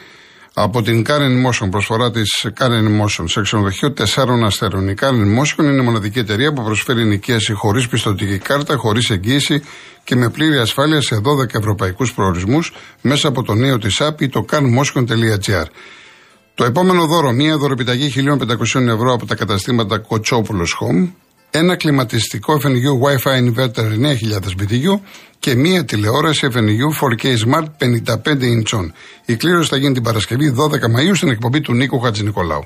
από 0.54 0.82
την 0.82 1.06
Karen 1.08 1.48
Motion, 1.48 1.68
προσφορά 1.72 2.12
της 2.12 2.48
Karen 2.60 3.02
Motion 3.02 3.24
σε 3.26 3.42
ξενοδοχείο 3.42 3.94
4 3.98 4.04
αστέρων. 4.46 4.88
Η 4.88 4.94
Karen 5.00 5.40
Motion 5.40 5.64
είναι 5.64 5.82
η 5.82 5.86
μοναδική 5.86 6.20
εταιρεία 6.20 6.54
που 6.54 6.64
προσφέρει 6.64 7.06
νοικίαση 7.06 7.54
χωρίς 7.54 7.88
πιστοτική 7.88 8.38
κάρτα, 8.38 8.76
χωρίς 8.76 9.10
εγγύηση 9.10 9.64
και 10.04 10.16
με 10.16 10.30
πλήρη 10.30 10.58
ασφάλεια 10.58 11.02
σε 11.02 11.16
12 11.16 11.56
ευρωπαϊκούς 11.56 12.14
προορισμούς 12.14 12.74
μέσα 13.02 13.28
από 13.28 13.44
το 13.44 13.54
νέο 13.54 13.78
της 13.78 14.02
app 14.02 14.22
ή 14.22 14.30
το 14.30 14.46
canmotion.gr. 14.52 15.66
Το 16.56 16.64
επόμενο 16.64 17.06
δώρο, 17.06 17.32
μία 17.32 17.58
δωρεπιταγή 17.58 18.14
1.500 18.16 18.88
ευρώ 18.88 19.14
από 19.14 19.26
τα 19.26 19.36
καταστήματα 19.36 19.98
Κοτσόπουλος 19.98 20.78
Home, 20.82 21.08
ένα 21.58 21.76
κλιματιστικό 21.76 22.60
FNU 22.64 23.08
Wi-Fi 23.08 23.44
inverter 23.44 23.84
9000 23.84 24.62
BTU 24.62 25.00
και 25.40 25.56
μία 25.56 25.86
τηλεόραση 25.86 26.48
FNU 26.54 26.88
4K 27.02 27.26
Smart 27.26 27.66
55 28.06 28.16
inch. 28.26 28.90
Η 29.26 29.36
κλήρωση 29.36 29.70
θα 29.70 29.78
γίνει 29.78 29.94
την 29.94 30.04
Παρασκευή 30.04 30.54
12 30.58 30.72
Μαΐου 30.72 31.16
στην 31.16 31.30
εκπομπή 31.30 31.62
του 31.62 31.74
Νίκου 31.74 32.00
Χατζηνικολάου. 32.00 32.66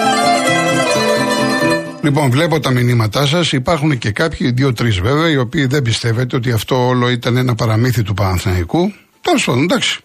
Λοιπόν, 2.03 2.29
βλέπω 2.29 2.59
τα 2.59 2.71
μηνύματά 2.71 3.25
σας. 3.25 3.51
Υπάρχουν 3.51 3.97
και 3.97 4.11
κάποιοι, 4.11 4.51
δύο-τρει 4.51 4.89
βέβαια, 4.89 5.29
οι 5.29 5.37
οποίοι 5.37 5.65
δεν 5.65 5.81
πιστεύετε 5.81 6.35
ότι 6.35 6.51
αυτό 6.51 6.87
όλο 6.87 7.09
ήταν 7.09 7.37
ένα 7.37 7.55
παραμύθι 7.55 8.03
του 8.03 8.13
Παναθηναϊκού. 8.13 8.93
Τέλος 9.21 9.45
πάντων, 9.45 9.63
εντάξει. 9.63 9.99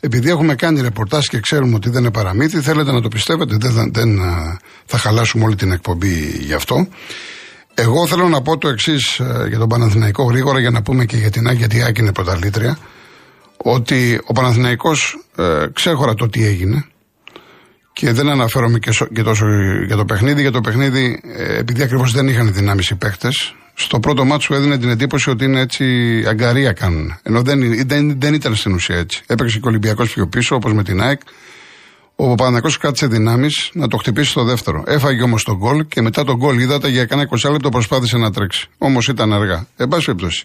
Επειδή 0.00 0.30
έχουμε 0.30 0.54
κάνει 0.54 0.80
ρεπορτάζ 0.80 1.26
και 1.26 1.40
ξέρουμε 1.40 1.74
ότι 1.74 1.90
δεν 1.90 2.00
είναι 2.00 2.10
παραμύθι, 2.10 2.60
θέλετε 2.60 2.92
να 2.92 3.00
το 3.00 3.08
πιστεύετε, 3.08 3.56
δεν, 3.60 3.92
δεν 3.92 4.20
θα 4.86 4.98
χαλάσουμε 4.98 5.44
όλη 5.44 5.54
την 5.54 5.72
εκπομπή 5.72 6.38
γι' 6.40 6.54
αυτό. 6.54 6.88
Εγώ 7.74 8.06
θέλω 8.06 8.28
να 8.28 8.42
πω 8.42 8.58
το 8.58 8.68
εξής 8.68 9.20
για 9.48 9.58
τον 9.58 9.68
Παναθηναϊκό 9.68 10.24
γρήγορα 10.24 10.60
για 10.60 10.70
να 10.70 10.82
πούμε 10.82 11.04
και 11.04 11.16
για 11.16 11.30
την 11.30 11.48
Άκη, 11.48 11.56
γιατί 11.56 11.76
η 11.76 11.82
Άκη 11.82 12.00
είναι 12.00 12.12
πρωταλήτρια. 12.12 12.78
Ότι 13.56 14.20
ο 14.24 14.32
Παναθηναϊκός 14.32 15.26
ε, 15.36 15.66
ξέχωρα 15.72 16.14
το 16.14 16.28
τι 16.28 16.46
έγινε. 16.46 16.84
Και 17.94 18.12
δεν 18.12 18.28
αναφέρομαι 18.28 18.78
και, 18.78 18.90
και 19.14 19.22
τόσο 19.22 19.46
για 19.86 19.96
το 19.96 20.04
παιχνίδι. 20.04 20.40
Για 20.40 20.50
το 20.50 20.60
παιχνίδι, 20.60 21.20
ε, 21.36 21.58
επειδή 21.58 21.82
ακριβώς 21.82 22.12
δεν 22.12 22.28
είχαν 22.28 22.52
δυνάμεις 22.52 22.90
οι 22.90 22.94
παίχτε, 22.94 23.28
στο 23.74 24.00
πρώτο 24.00 24.24
μάτσο 24.24 24.46
σου 24.46 24.54
έδινε 24.54 24.78
την 24.78 24.88
εντύπωση 24.88 25.30
ότι 25.30 25.44
είναι 25.44 25.60
έτσι 25.60 25.84
αγκαρία 26.28 26.72
κάνουν. 26.72 27.18
Ενώ 27.22 27.42
δεν, 27.42 27.86
δεν, 27.86 28.20
δεν 28.20 28.34
ήταν 28.34 28.54
στην 28.54 28.72
ουσία 28.72 28.96
έτσι. 28.96 29.22
Έπαιξε 29.26 29.58
και 29.58 29.66
ο 29.66 29.68
Ολυμπιακός 29.68 30.12
πιο 30.12 30.26
πίσω, 30.26 30.54
όπως 30.54 30.72
με 30.72 30.82
την 30.82 31.02
ΑΕΚ. 31.02 31.20
Ο 32.16 32.34
Παναγό 32.34 32.70
κράτησε 32.80 33.06
δυνάμεις 33.06 33.70
να 33.72 33.88
το 33.88 33.96
χτυπήσει 33.96 34.30
στο 34.30 34.44
δεύτερο. 34.44 34.82
Έφαγε 34.86 35.22
όμως 35.22 35.44
τον 35.44 35.56
γκολ 35.56 35.86
και 35.86 36.02
μετά 36.02 36.24
τον 36.24 36.36
γκολ 36.36 36.58
είδατε 36.58 36.88
για 36.88 37.04
κανένα 37.04 37.28
20 37.44 37.50
λεπτό 37.50 37.68
προσπάθησε 37.68 38.16
να 38.16 38.32
τρέξει. 38.32 38.68
Όμως 38.78 39.08
ήταν 39.08 39.32
αργά. 39.32 39.66
Εν 39.76 39.88
πάση 39.88 40.04
περιπτώσει. 40.04 40.44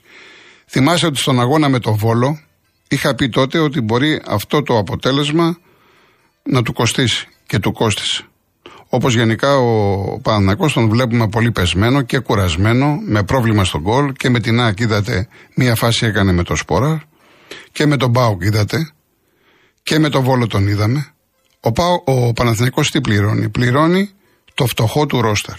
Θυμάσαι 0.65 1.05
ότι 1.05 1.17
στον 1.17 1.39
αγώνα 1.39 1.69
με 1.69 1.79
το 1.79 1.93
Βόλο 1.93 2.39
είχα 2.87 3.15
πει 3.15 3.29
τότε 3.29 3.59
ότι 3.59 3.81
μπορεί 3.81 4.21
αυτό 4.27 4.63
το 4.63 4.77
αποτέλεσμα 4.77 5.57
να 6.43 6.61
του 6.61 6.73
κοστίσει 6.73 7.27
και 7.49 7.59
του 7.59 7.71
κόστησε. 7.71 8.23
Όπως 8.89 9.15
γενικά 9.15 9.57
ο 9.57 10.19
Παναθηναϊκός 10.19 10.73
τον 10.73 10.89
βλέπουμε 10.89 11.29
πολύ 11.29 11.51
πεσμένο 11.51 12.01
και 12.01 12.19
κουρασμένο, 12.19 12.99
με 13.05 13.23
πρόβλημα 13.23 13.63
στον 13.63 13.81
γκολ 13.81 14.13
και 14.13 14.29
με 14.29 14.39
την 14.39 14.59
ΑΚ 14.59 14.79
είδατε 14.79 15.27
μία 15.55 15.75
φάση 15.75 16.05
έκανε 16.05 16.31
με 16.31 16.43
το 16.43 16.55
Σπόρα 16.55 17.03
και 17.71 17.85
με 17.85 17.97
τον 17.97 18.09
Μπάουκ 18.09 18.43
είδατε 18.43 18.91
και 19.83 19.99
με 19.99 20.09
τον 20.09 20.23
Βόλο 20.23 20.47
τον 20.47 20.67
είδαμε. 20.67 21.13
Ο, 21.59 21.71
Πάου, 21.71 22.03
ο 22.05 22.33
Παναθηναϊκός 22.33 22.91
τι 22.91 23.01
πληρώνει, 23.01 23.49
πληρώνει 23.49 24.09
το 24.53 24.65
φτωχό 24.65 25.05
του 25.05 25.21
ρόστερ. 25.21 25.55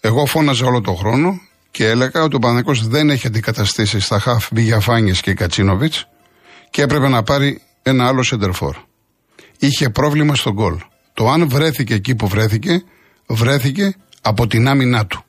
Εγώ 0.00 0.26
φώναζα 0.26 0.66
όλο 0.66 0.80
τον 0.80 0.96
χρόνο 0.96 1.40
και 1.70 1.88
έλεγα 1.88 2.22
ότι 2.22 2.36
ο 2.36 2.38
Παναθηναϊκός 2.38 2.88
δεν 2.88 3.10
έχει 3.10 3.26
αντικαταστήσει 3.26 4.00
στα 4.00 4.18
χαφ 4.18 4.48
Βηγιαφάνιες 4.52 5.20
και 5.20 5.34
Κατσίνοβιτς 5.34 6.08
και 6.70 6.82
έπρεπε 6.82 7.08
να 7.08 7.22
πάρει 7.22 7.60
ένα 7.82 8.06
άλλο 8.06 8.22
σεντερφόρ. 8.22 8.76
Είχε 9.58 9.88
πρόβλημα 9.88 10.34
στον 10.34 10.52
γκολ. 10.52 10.78
Το 11.18 11.28
αν 11.28 11.48
βρέθηκε 11.48 11.94
εκεί 11.94 12.14
που 12.14 12.28
βρέθηκε, 12.28 12.84
βρέθηκε 13.26 13.94
από 14.22 14.46
την 14.46 14.68
άμυνά 14.68 15.06
του. 15.06 15.24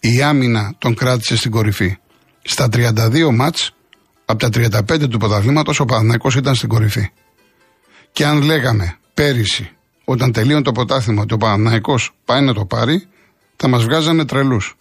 Η 0.00 0.22
άμυνα 0.22 0.74
τον 0.78 0.94
κράτησε 0.94 1.36
στην 1.36 1.50
κορυφή. 1.50 1.98
Στα 2.42 2.68
32 2.72 3.30
μάτς, 3.32 3.70
από 4.24 4.38
τα 4.38 4.48
35 4.48 5.08
του 5.08 5.18
πρωταθλήματος, 5.18 5.80
ο 5.80 5.84
Παναθηναϊκός 5.84 6.34
ήταν 6.34 6.54
στην 6.54 6.68
κορυφή. 6.68 7.10
Και 8.12 8.24
αν 8.26 8.42
λέγαμε 8.42 8.96
πέρυσι, 9.14 9.70
όταν 10.04 10.32
τελείωνε 10.32 10.62
το 10.62 10.72
πρωτάθλημα, 10.72 11.22
ότι 11.22 11.34
ο 11.34 11.36
Παναθηναϊκός 11.36 12.10
πάει 12.24 12.42
να 12.42 12.54
το 12.54 12.64
πάρει, 12.64 13.08
θα 13.56 13.68
μας 13.68 13.84
βγάζανε 13.84 14.24
τρελούς. 14.24 14.76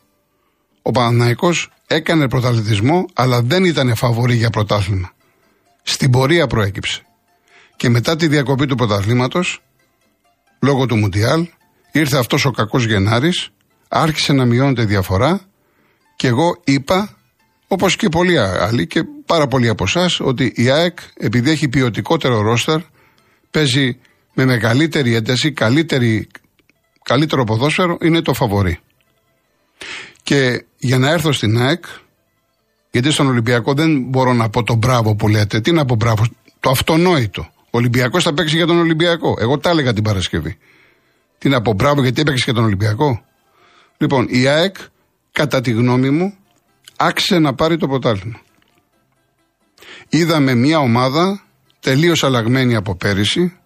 Ο 0.82 0.92
Παναθηναϊκός 0.92 1.72
έκανε 1.88 2.28
πρωταθλητισμό, 2.28 3.06
αλλά 3.14 3.42
δεν 3.42 3.64
ήταν 3.64 3.96
φαβορή 3.96 4.36
για 4.36 4.50
πρωτάθλημα. 4.50 5.12
Στην 5.84 6.12
πορεία 6.12 6.48
προέκυψε. 6.48 7.02
Και 7.76 7.90
μετά 7.90 8.16
τη 8.16 8.28
διακοπή 8.28 8.66
του 8.66 8.76
πρωταθλήματος, 8.76 9.62
λόγω 10.60 10.86
του 10.86 10.96
Μουντιάλ, 10.96 11.48
ήρθε 11.92 12.18
αυτός 12.18 12.46
ο 12.46 12.52
κακός 12.52 12.86
Γενάρης, 12.86 13.50
άρχισε 13.88 14.34
να 14.34 14.46
μειώνεται 14.46 14.82
η 14.82 14.86
διαφορά 14.86 15.42
και 16.16 16.28
εγώ 16.28 16.62
είπα, 16.64 17.18
όπως 17.68 17.96
και 17.96 18.10
πολλοί 18.10 18.40
άλλοι 18.40 18.88
και 18.88 19.04
πάρα 19.26 19.48
πολλοί 19.48 19.68
από 19.68 19.84
εσάς, 19.84 20.20
ότι 20.20 20.54
η 20.56 20.70
ΑΕΚ 20.70 21.00
επειδή 21.18 21.52
έχει 21.52 21.70
ποιοτικότερο 21.70 22.42
ρόστερ, 22.42 22.80
παίζει 23.52 24.00
με 24.34 24.46
μεγαλύτερη 24.46 25.16
ένταση, 25.16 25.52
καλύτερη, 25.52 26.28
καλύτερο 27.04 27.44
ποδόσφαιρο, 27.44 27.98
είναι 28.02 28.22
το 28.22 28.34
φαβορή. 28.34 28.80
Και 30.24 30.66
για 30.78 30.98
να 30.98 31.10
έρθω 31.10 31.32
στην 31.32 31.62
ΑΕΚ, 31.62 31.86
γιατί 32.92 33.12
στον 33.12 33.28
Ολυμπιακό 33.28 33.74
δεν 33.74 34.02
μπορώ 34.02 34.34
να 34.34 34.50
πω 34.50 34.64
το 34.64 34.76
μπράβο 34.76 35.16
που 35.16 35.28
λέτε. 35.28 35.62
Τι 35.62 35.72
να 35.72 35.86
πω 35.86 35.96
μπράβο, 35.96 36.26
το 36.60 36.70
αυτονόητο. 36.70 37.50
Ο 37.72 37.78
Ολυμπιακός 37.78 38.24
θα 38.24 38.34
παίξει 38.34 38.56
για 38.56 38.66
τον 38.66 38.80
Ολυμπιακό. 38.80 39.36
Εγώ 39.40 39.58
τα 39.58 39.70
έλεγα 39.70 39.94
την 39.94 40.04
Παρασκευή. 40.04 40.58
Τι 41.38 41.50
να 41.50 41.62
πω 41.62 41.74
μπράβο, 41.74 42.02
γιατί 42.02 42.22
έπαιξε 42.22 42.44
για 42.44 42.54
τον 42.54 42.64
Ολυμπιακό. 42.64 43.26
Λοιπόν, 43.98 44.28
η 44.30 44.48
ΑΕΚ, 44.48 44.76
κατά 45.32 45.62
τη 45.62 45.72
γνώμη 45.72 46.10
μου, 46.10 46.34
άξιζε 46.98 47.40
να 47.40 47.54
πάρει 47.54 47.78
το 47.78 47.88
πρωτάθλημα. 47.88 48.40
Είδαμε 50.10 50.56
μια 50.56 50.80
ομάδα 50.80 51.44
τελείως 51.80 52.24
αλλαγμένη 52.24 52.76
από 52.76 52.96
πέρυσι, 52.96 53.60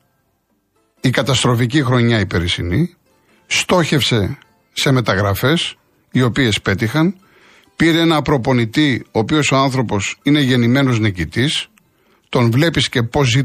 η 1.02 1.10
καταστροφική 1.10 1.84
χρονιά 1.84 2.20
η 2.20 2.26
περσινή, 2.26 2.96
στόχευσε 3.48 4.38
σε 4.74 4.92
μεταγραφές, 4.92 5.76
οι 6.12 6.22
οποίες 6.22 6.62
πέτυχαν, 6.62 7.16
πήρε 7.76 8.00
ένα 8.00 8.22
προπονητή, 8.22 9.06
ο 9.12 9.20
οποίος 9.20 9.52
ο 9.52 9.56
άνθρωπος 9.56 10.20
είναι 10.24 10.40
γεννημένος 10.40 11.00
νικητής, 11.00 11.68
τον 12.30 12.52
βλέπεις 12.52 12.90
και 12.90 13.04
πώς 13.04 13.30
ζει 13.30 13.42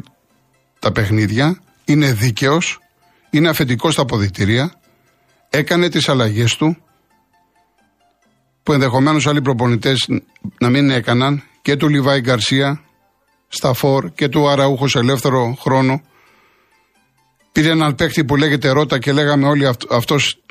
τα 0.78 0.92
παιχνίδια, 0.92 1.60
είναι 1.84 2.12
δίκαιος, 2.12 2.78
είναι 3.30 3.48
αφεντικός 3.48 3.92
στα 3.92 4.02
αποδητήρια, 4.02 4.72
έκανε 5.48 5.88
τις 5.88 6.08
αλλαγές 6.08 6.56
του, 6.56 6.76
που 8.62 8.72
ενδεχομένως 8.72 9.26
άλλοι 9.26 9.42
προπονητές 9.42 10.08
να 10.58 10.68
μην 10.68 10.90
έκαναν, 10.90 11.42
και 11.62 11.76
του 11.76 11.88
Λιβάη 11.88 12.20
Γκαρσία, 12.20 12.80
στα 13.48 13.72
φόρ 13.72 14.10
και 14.12 14.28
του 14.28 14.48
Αραούχο 14.48 14.88
σε 14.88 14.98
ελεύθερο 14.98 15.56
χρόνο. 15.60 16.02
Πήρε 17.52 17.70
έναν 17.70 17.94
παίκτη 17.94 18.24
που 18.24 18.36
λέγεται 18.36 18.68
Ρότα 18.68 18.98
και 18.98 19.12
λέγαμε 19.12 19.46
όλοι 19.46 19.66
αυτός 19.90 20.42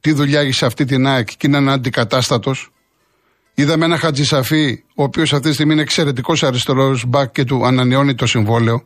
τι 0.00 0.12
δουλειά 0.12 0.40
έχει 0.40 0.52
σε 0.52 0.66
αυτή 0.66 0.84
την 0.84 1.06
ΑΕΚ 1.06 1.28
και 1.36 1.46
είναι 1.46 1.56
ένα 1.56 1.72
αντικατάστατος. 1.72 2.72
Είδαμε 3.54 3.84
ένα 3.84 3.98
Χατζησαφή, 3.98 4.84
ο 4.94 5.02
οποίος 5.02 5.32
αυτή 5.32 5.48
τη 5.48 5.54
στιγμή 5.54 5.72
είναι 5.72 5.82
εξαιρετικός 5.82 6.42
αριστερός 6.42 7.04
μπακ 7.06 7.32
και 7.32 7.44
του 7.44 7.66
ανανεώνει 7.66 8.14
το 8.14 8.26
συμβόλαιο. 8.26 8.84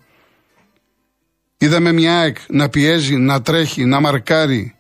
Είδαμε 1.58 1.92
μια 1.92 2.18
ΑΕΚ 2.18 2.36
να 2.48 2.68
πιέζει, 2.68 3.16
να 3.16 3.42
τρέχει, 3.42 3.84
να 3.84 4.00
μαρκάρει, 4.00 4.74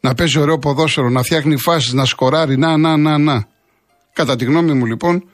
να 0.00 0.14
παίζει 0.14 0.38
ωραίο 0.38 0.58
ποδόσφαιρο, 0.58 1.08
να 1.08 1.22
φτιάχνει 1.22 1.56
φάσεις, 1.56 1.92
να 1.92 2.04
σκοράρει, 2.04 2.56
να, 2.56 2.76
να, 2.76 2.96
να, 2.96 3.18
να. 3.18 3.48
Κατά 4.12 4.36
τη 4.36 4.44
γνώμη 4.44 4.72
μου 4.72 4.84
λοιπόν, 4.84 5.28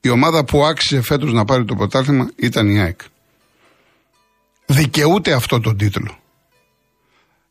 η 0.00 0.08
ομάδα 0.08 0.44
που 0.44 0.64
άξιζε 0.64 1.02
φέτος 1.02 1.32
να 1.32 1.44
πάρει 1.44 1.64
το 1.64 1.74
πρωτάθλημα 1.74 2.30
ήταν 2.36 2.68
η 2.68 2.80
ΑΕΚ. 2.80 3.00
Δικαιούται 4.66 5.32
αυτό 5.32 5.60
τον 5.60 5.76
τίτλο. 5.76 6.18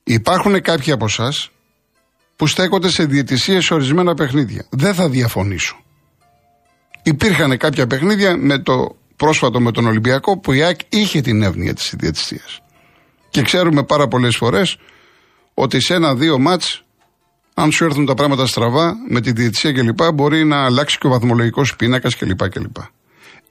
Υπάρχουν 0.03 0.61
κάποιοι 0.61 0.91
από 0.91 1.05
εσάς 1.05 1.51
που 2.35 2.47
στέκονται 2.47 2.89
σε 2.89 3.05
διαιτησίες 3.05 3.65
σε 3.65 3.73
ορισμένα 3.73 4.13
παιχνίδια. 4.13 4.65
Δεν 4.69 4.93
θα 4.93 5.09
διαφωνήσω. 5.09 5.83
Υπήρχαν 7.03 7.57
κάποια 7.57 7.87
παιχνίδια 7.87 8.37
με 8.37 8.59
το 8.59 8.95
πρόσφατο 9.15 9.59
με 9.59 9.71
τον 9.71 9.85
Ολυμπιακό 9.85 10.37
που 10.37 10.53
η 10.53 10.61
ΑΕΚ 10.63 10.79
είχε 10.89 11.21
την 11.21 11.41
εύνοια 11.41 11.73
της 11.73 11.93
διαιτησίας. 11.97 12.61
Και 13.29 13.41
ξέρουμε 13.41 13.83
πάρα 13.83 14.07
πολλές 14.07 14.35
φορές 14.35 14.77
ότι 15.53 15.81
σε 15.81 15.93
ένα-δύο 15.93 16.39
μάτς 16.39 16.81
αν 17.59 17.71
σου 17.71 17.83
έρθουν 17.83 18.05
τα 18.05 18.13
πράγματα 18.13 18.45
στραβά 18.45 18.95
με 19.09 19.21
τη 19.21 19.31
διαιτησία 19.31 19.71
κλπ., 19.71 20.13
μπορεί 20.13 20.45
να 20.45 20.65
αλλάξει 20.65 20.97
και 20.97 21.07
ο 21.07 21.09
βαθμολογικός 21.09 21.75
πίνακας 21.75 22.15
κλπ. 22.15 22.49
κλπ. 22.49 22.75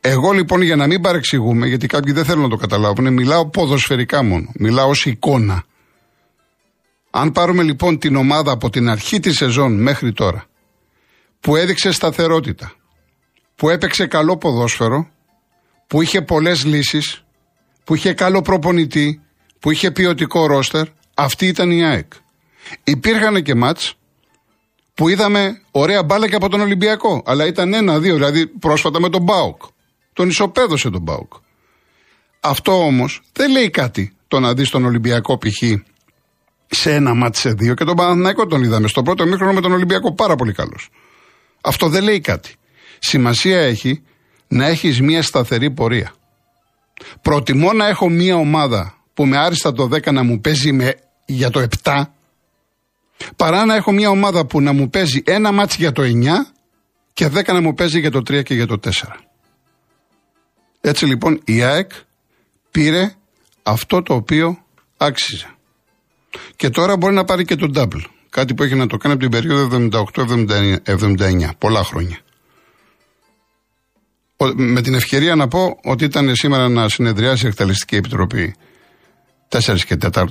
Εγώ 0.01 0.33
λοιπόν 0.33 0.63
για 0.63 0.77
να 0.77 0.87
μην 0.87 1.01
παρεξηγούμε, 1.01 1.67
γιατί 1.67 1.87
κάποιοι 1.87 2.13
δεν 2.13 2.25
θέλουν 2.25 2.43
να 2.43 2.49
το 2.49 2.57
καταλάβουν, 2.57 3.13
μιλάω 3.13 3.49
ποδοσφαιρικά 3.49 4.23
μόνο. 4.23 4.51
Μιλάω 4.55 4.89
ως 4.89 5.07
εικόνα. 5.07 5.65
Αν 7.11 7.33
πάρουμε 7.33 7.63
λοιπόν 7.63 7.99
την 7.99 8.17
ομάδα 8.17 8.53
από 8.53 8.71
την 8.71 8.89
αρχή 8.89 9.21
της 9.21 9.37
σεζόν 9.37 9.83
μέχρι 9.83 10.13
τώρα, 10.13 10.45
που 11.41 11.57
έδειξε 11.57 11.93
σταθερότητα, 11.93 12.73
που 13.55 13.69
έπαιξε 13.71 14.07
καλό 14.07 14.37
ποδόσφαιρο, 14.37 15.09
που 15.87 16.03
είχε 16.03 16.23
πολλές 16.23 16.65
λύσεις, 16.65 17.25
που 17.85 17.95
είχε 17.95 18.13
καλό 18.13 18.43
προπονητή, 18.43 19.21
που 19.59 19.71
είχε 19.71 19.91
ποιοτικό 19.91 20.47
ρόστερ, 20.47 20.87
αυτή 21.15 21.47
ήταν 21.47 21.71
η 21.71 21.85
ΑΕΚ. 21.85 22.13
Υπήρχαν 22.85 23.43
και 23.43 23.55
μάτς 23.55 23.95
που 24.95 25.09
είδαμε 25.09 25.61
ωραία 25.71 26.03
μπάλα 26.03 26.29
και 26.29 26.35
από 26.35 26.49
τον 26.49 26.61
Ολυμπιακό. 26.61 27.23
Αλλά 27.27 27.47
ήταν 27.47 27.75
ένα-δύο, 27.75 28.15
δηλαδή 28.15 28.47
πρόσφατα 28.47 29.01
με 29.01 29.09
τον 29.09 29.23
Μπάουκ. 29.23 29.63
Τον 30.13 30.29
ισοπαίδωσε 30.29 30.91
τον 30.91 31.03
Μπάουκ. 31.03 31.33
Αυτό 32.41 32.85
όμως 32.85 33.23
δεν 33.33 33.51
λέει 33.51 33.71
κάτι 33.71 34.17
το 34.29 34.41
να 34.41 34.55
δεις 34.55 34.71
τον 34.71 34.85
Ολυμπιακό 34.85 35.39
π.χ. 35.39 35.63
σε 36.67 36.95
ένα 36.95 37.15
ματς 37.15 37.39
σε 37.39 37.53
δύο 37.53 37.75
και 37.75 37.85
τον 37.85 37.97
Παναθηναϊκό 37.97 38.47
τον 38.47 38.63
είδαμε 38.63 38.89
στο 38.89 39.03
πρώτο 39.03 39.27
ημίχρονο 39.27 39.53
με 39.53 39.61
τον 39.61 39.73
Ολυμπιακό 39.73 40.15
πάρα 40.15 40.37
πολύ 40.37 40.53
καλός. 40.53 40.89
Αυτό 41.61 41.89
δεν 41.89 42.03
λέει 42.03 42.21
κάτι. 42.21 42.55
Σημασία 42.99 43.61
έχει 43.61 44.03
να 44.49 44.67
έχεις 44.67 45.01
μια 45.01 45.23
σταθερή 45.23 45.71
πορεία. 45.71 46.13
Προτιμώ 47.23 47.73
να 47.73 47.87
έχω 47.87 48.09
μια 48.09 48.37
ομάδα 48.37 48.96
που 49.17 49.27
με 49.27 49.37
άριστα 49.37 49.73
το 49.73 49.85
10 49.85 50.13
να 50.13 50.23
μου 50.23 50.41
παίζει 50.41 50.73
με, 50.73 50.95
για 51.27 51.51
το 51.51 51.67
7 51.83 52.05
Παρά 53.37 53.65
να 53.65 53.75
έχω 53.75 53.93
μια 53.93 54.11
ομάδα 54.11 54.47
που 54.47 54.61
να 54.61 54.73
μου 54.73 54.91
παίζει 54.91 55.23
ένα 55.27 55.53
ματς 55.53 55.77
για 55.81 55.93
το 55.93 56.03
9 56.03 56.29
και 57.13 57.27
10 57.27 57.47
να 57.47 57.61
μου 57.61 57.75
παίζει 57.75 58.01
για 58.01 58.11
το 58.11 58.19
3 58.19 58.43
και 58.43 58.55
για 58.55 58.67
το 58.67 58.79
4. 58.83 58.91
Έτσι 60.81 61.07
λοιπόν 61.07 61.41
η 61.45 61.63
ΑΕΚ 61.63 61.91
πήρε 62.71 63.15
αυτό 63.63 64.03
το 64.03 64.15
οποίο 64.15 64.65
άξιζε. 64.97 65.51
Και 66.57 66.71
τώρα 66.71 66.97
μπορεί 66.97 67.15
να 67.15 67.25
πάρει 67.25 67.45
και 67.45 67.57
το 67.57 67.71
double. 67.75 68.05
Κάτι 68.31 68.55
που 68.55 68.63
έχει 68.63 68.75
να 68.75 68.87
το 68.87 68.97
κάνει 68.97 69.15
από 69.15 69.23
την 69.23 69.33
περίοδο 69.33 69.89
78-79. 70.87 71.49
Πολλά 71.59 71.85
χρόνια. 71.85 72.19
Με 74.55 74.83
την 74.83 74.95
ευκαιρία 74.95 75.35
να 75.35 75.49
πω 75.49 75.79
ότι 75.85 76.05
ήταν 76.05 76.35
σήμερα 76.35 76.69
να 76.69 76.89
συνεδριάσει 76.89 77.45
η 77.45 77.49
Εκταλιστική 77.49 77.97
Επιτροπή 77.97 78.55
4 79.49 79.79
και 79.87 79.97
4 80.13 80.25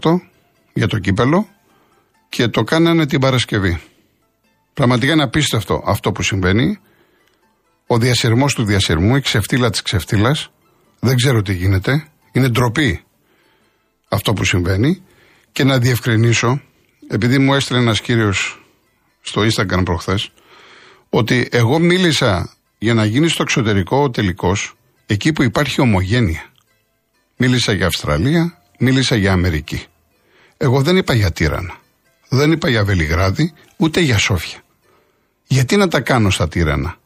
για 0.74 0.88
το 0.88 1.00
κύπελο 1.00 1.48
και 2.30 2.48
το 2.48 2.64
κάνανε 2.64 3.06
την 3.06 3.20
Παρασκευή. 3.20 3.82
Πραγματικά 4.74 5.14
είναι 5.14 5.24
απίστευτο 5.24 5.84
αυτό 5.86 6.12
που 6.12 6.22
συμβαίνει. 6.22 6.80
Ο 7.88 7.98
διασυρμός 7.98 8.54
του 8.54 8.64
διασυρμού, 8.64 9.16
η 9.16 9.22
ξεφτύλα 9.22 9.70
της 9.70 9.82
ξεφτύλας, 9.82 10.50
δεν 11.00 11.16
ξέρω 11.16 11.42
τι 11.42 11.54
γίνεται. 11.54 12.08
Είναι 12.32 12.50
ντροπή 12.50 13.04
αυτό 14.08 14.34
που 14.34 14.44
συμβαίνει. 14.44 15.04
Και 15.52 15.64
να 15.64 15.80
διευκρινίσω, 15.80 16.62
επειδή 17.08 17.38
μου 17.38 17.54
έστειλε 17.54 17.80
ένας 17.80 18.02
κύριος 18.02 18.66
στο 19.22 19.42
Instagram 19.42 19.82
προχθές, 19.86 20.32
ότι 21.10 21.48
εγώ 21.52 21.80
μίλησα 21.80 22.56
για 22.78 22.94
να 22.94 23.06
γίνει 23.06 23.28
στο 23.28 23.42
εξωτερικό 23.42 23.98
ο 23.98 24.10
τελικός, 24.10 24.76
εκεί 25.06 25.34
που 25.34 25.44
υπάρχει 25.44 25.82
ομογένεια. 25.82 26.52
Μίλησα 27.38 27.72
για 27.72 27.86
Αυστραλία, 27.86 28.62
μίλησα 28.80 29.16
για 29.16 29.32
Αμερική. 29.32 29.86
Εγώ 30.58 30.82
δεν 30.82 30.98
είπα 30.98 31.14
για 31.14 31.32
τύρανα. 31.32 31.76
Δεν 32.30 32.52
είπα 32.52 32.70
για 32.70 32.84
Βελιγράδι, 32.84 33.54
ούτε 33.78 34.00
για 34.00 34.18
Σόφια. 34.18 34.60
Γιατί 35.48 35.76
να 35.76 35.88
τα 35.88 36.00
κάνω 36.00 36.30
στα 36.30 36.48
τύρανα; 36.48 36.98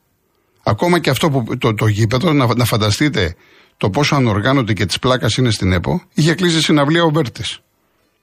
Ακόμα 0.64 1.00
και 1.00 1.10
αυτό 1.10 1.30
που 1.30 1.58
το, 1.58 1.74
το 1.74 1.88
γήπεδο, 1.88 2.34
να, 2.34 2.56
να 2.56 2.66
φανταστείτε 2.66 3.36
το 3.78 3.90
πόσο 3.90 4.16
ανοργάνωτη 4.16 4.74
και 4.74 4.86
τη 4.86 5.00
πλάκα 5.00 5.28
είναι 5.38 5.52
στην 5.52 5.72
ΕΠΟ, 5.72 6.02
είχε 6.14 6.34
κλείσει 6.36 6.62
συναυλία 6.62 7.04
ο 7.04 7.10
Μπέρτης. 7.10 7.60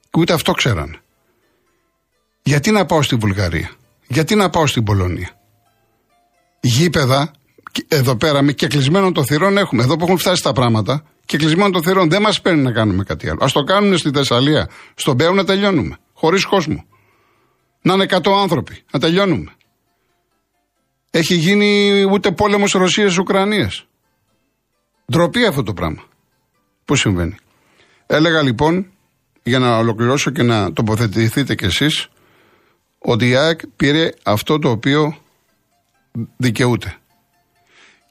Και 0.09 0.19
ούτε 0.19 0.33
αυτό 0.33 0.51
ξέραν. 0.51 1.01
Γιατί 2.43 2.71
να 2.71 2.85
πάω 2.85 3.01
στη 3.01 3.15
Βουλγαρία, 3.15 3.71
γιατί 4.07 4.35
να 4.35 4.49
πάω 4.49 4.67
στην 4.67 4.83
Πολωνία; 4.83 5.29
Γήπεδα, 6.59 7.31
εδώ 7.87 8.15
πέρα 8.15 8.41
με 8.41 8.51
και 8.51 8.67
κλεισμένων 8.67 9.13
των 9.13 9.25
θυρών 9.25 9.57
έχουμε. 9.57 9.83
Εδώ 9.83 9.95
που 9.95 10.05
έχουν 10.05 10.17
φτάσει 10.17 10.43
τα 10.43 10.53
πράγματα, 10.53 11.03
και 11.27 11.37
κλεισμένων 11.37 11.71
των 11.71 11.83
θυρών 11.83 12.09
δεν 12.09 12.21
μας 12.21 12.41
παίρνει 12.41 12.61
να 12.61 12.71
κάνουμε 12.71 13.03
κάτι 13.03 13.29
άλλο. 13.29 13.43
Α 13.43 13.47
το 13.53 13.63
κάνουν 13.63 13.97
στη 13.97 14.09
Θεσσαλία, 14.09 14.69
στον 14.95 15.15
Μπέο 15.15 15.33
να 15.33 15.43
τελειώνουμε. 15.43 15.97
Χωρίς 16.13 16.45
κόσμο. 16.45 16.85
Να 17.81 17.93
είναι 17.93 18.05
100 18.09 18.31
άνθρωποι. 18.41 18.83
Να 18.91 18.99
τελειώνουμε. 18.99 19.51
Έχει 21.11 21.35
γίνει 21.35 22.03
ούτε 22.11 22.31
πόλεμος 22.31 22.71
Ρωσίας-Ουκρανίας. 22.71 23.85
Ντροπή 25.11 25.45
αυτό 25.45 25.63
το 25.63 25.73
πράγμα. 25.73 26.03
Πού 26.85 26.95
συμβαίνει. 26.95 27.35
Έλεγα 28.05 28.41
λοιπόν, 28.41 28.91
για 29.43 29.59
να 29.59 29.77
ολοκληρώσω 29.77 30.31
και 30.31 30.43
να 30.43 30.73
τοποθετηθείτε 30.73 31.55
κι 31.55 31.65
εσείς, 31.65 32.07
ότι 32.99 33.29
η 33.29 33.35
ΑΕΚ 33.35 33.59
πήρε 33.75 34.09
αυτό 34.23 34.59
το 34.59 34.69
οποίο 34.69 35.17
δικαιούται. 36.37 36.95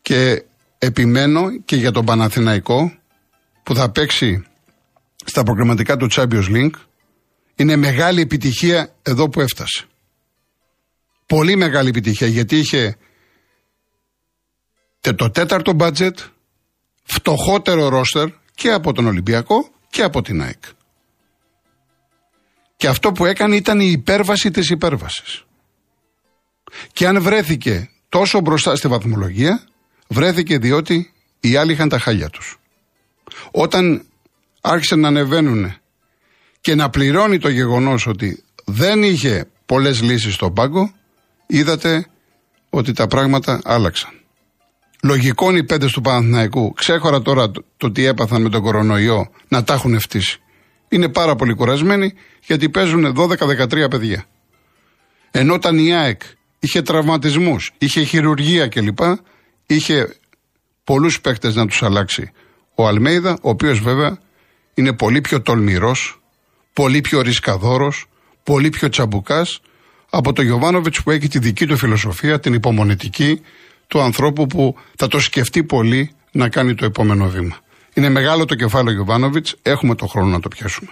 Και 0.02 0.44
επιμένω 0.78 1.58
και 1.64 1.76
για 1.76 1.90
τον 1.90 2.04
Παναθηναϊκό 2.04 2.92
που 3.66 3.74
θα 3.74 3.90
παίξει 3.90 4.44
στα 5.24 5.42
προγραμματικά 5.42 5.96
του 5.96 6.08
Champions 6.10 6.48
League 6.48 6.78
είναι 7.54 7.76
μεγάλη 7.76 8.20
επιτυχία 8.20 8.94
εδώ 9.02 9.28
που 9.28 9.40
έφτασε. 9.40 9.84
Πολύ 11.26 11.56
μεγάλη 11.56 11.88
επιτυχία 11.88 12.26
γιατί 12.26 12.58
είχε 12.58 12.96
το 15.16 15.30
τέταρτο 15.30 15.72
μπάτζετ, 15.72 16.18
φτωχότερο 17.02 17.88
ρόστερ 17.88 18.28
και 18.54 18.72
από 18.72 18.92
τον 18.92 19.06
Ολυμπιακό 19.06 19.70
και 19.90 20.02
από 20.02 20.22
την 20.22 20.42
ΑΕΚ. 20.42 20.62
Και 22.76 22.88
αυτό 22.88 23.12
που 23.12 23.24
έκανε 23.24 23.56
ήταν 23.56 23.80
η 23.80 23.90
υπέρβαση 23.90 24.50
της 24.50 24.70
υπέρβασης. 24.70 25.44
Και 26.92 27.06
αν 27.06 27.22
βρέθηκε 27.22 27.90
τόσο 28.08 28.40
μπροστά 28.40 28.76
στη 28.76 28.88
βαθμολογία, 28.88 29.66
βρέθηκε 30.08 30.58
διότι 30.58 31.12
οι 31.40 31.56
άλλοι 31.56 31.72
είχαν 31.72 31.88
τα 31.88 31.98
χάλια 31.98 32.30
τους. 32.30 32.58
Όταν 33.50 34.04
άρχισαν 34.60 35.00
να 35.00 35.08
ανεβαίνουν 35.08 35.74
και 36.60 36.74
να 36.74 36.90
πληρώνει 36.90 37.38
το 37.38 37.48
γεγονός 37.48 38.06
ότι 38.06 38.44
δεν 38.64 39.02
είχε 39.02 39.46
πολλές 39.66 40.02
λύσεις 40.02 40.34
στον 40.34 40.52
πάγκο, 40.52 40.92
είδατε 41.46 42.06
ότι 42.70 42.92
τα 42.92 43.06
πράγματα 43.06 43.60
άλλαξαν. 43.64 44.10
Λογικό 45.02 45.50
είναι 45.50 45.58
οι 45.58 45.64
πέντε 45.64 45.86
του 45.86 46.00
Παναθηναϊκού, 46.00 46.72
ξέχωρα 46.72 47.22
τώρα 47.22 47.50
το, 47.76 47.92
τι 47.92 48.04
έπαθαν 48.04 48.42
με 48.42 48.48
τον 48.48 48.62
κορονοϊό, 48.62 49.30
να 49.48 49.64
τα 49.64 49.74
έχουν 49.74 49.94
ευτύσει. 49.94 50.40
Είναι 50.88 51.08
πάρα 51.08 51.36
πολύ 51.36 51.54
κουρασμένοι 51.54 52.12
γιατί 52.46 52.68
παίζουν 52.68 53.16
12-13 53.16 53.90
παιδιά. 53.90 54.24
Ενώ 55.30 55.54
όταν 55.54 55.78
η 55.78 55.94
ΑΕΚ 55.94 56.20
είχε 56.58 56.82
τραυματισμούς, 56.82 57.72
είχε 57.78 58.02
χειρουργία 58.02 58.68
κλπ. 58.68 58.98
Είχε 59.66 60.16
πολλούς 60.84 61.20
παίκτες 61.20 61.54
να 61.54 61.66
τους 61.66 61.82
αλλάξει. 61.82 62.32
Ο 62.78 62.86
Αλμέιδα, 62.86 63.32
ο 63.32 63.48
οποίος 63.48 63.80
βέβαια 63.80 64.18
είναι 64.74 64.92
πολύ 64.92 65.20
πιο 65.20 65.42
τολμηρός, 65.42 66.20
πολύ 66.72 67.00
πιο 67.00 67.20
ρισκαδόρος, 67.20 68.06
πολύ 68.42 68.68
πιο 68.68 68.88
τσαμπουκάς 68.88 69.60
από 70.10 70.32
τον 70.32 70.44
Γιωβάνοβιτς 70.44 71.02
που 71.02 71.10
έχει 71.10 71.28
τη 71.28 71.38
δική 71.38 71.66
του 71.66 71.76
φιλοσοφία, 71.76 72.40
την 72.40 72.54
υπομονετική 72.54 73.40
του 73.86 74.00
ανθρώπου 74.00 74.46
που 74.46 74.76
θα 74.96 75.08
το 75.08 75.18
σκεφτεί 75.18 75.64
πολύ 75.64 76.10
να 76.32 76.48
κάνει 76.48 76.74
το 76.74 76.84
επόμενο 76.84 77.28
βήμα. 77.28 77.56
Είναι 77.94 78.08
μεγάλο 78.08 78.44
το 78.44 78.54
κεφάλαιο 78.54 78.94
Γιωβάνοβιτς, 78.94 79.56
έχουμε 79.62 79.94
το 79.94 80.06
χρόνο 80.06 80.28
να 80.28 80.40
το 80.40 80.48
πιάσουμε. 80.48 80.90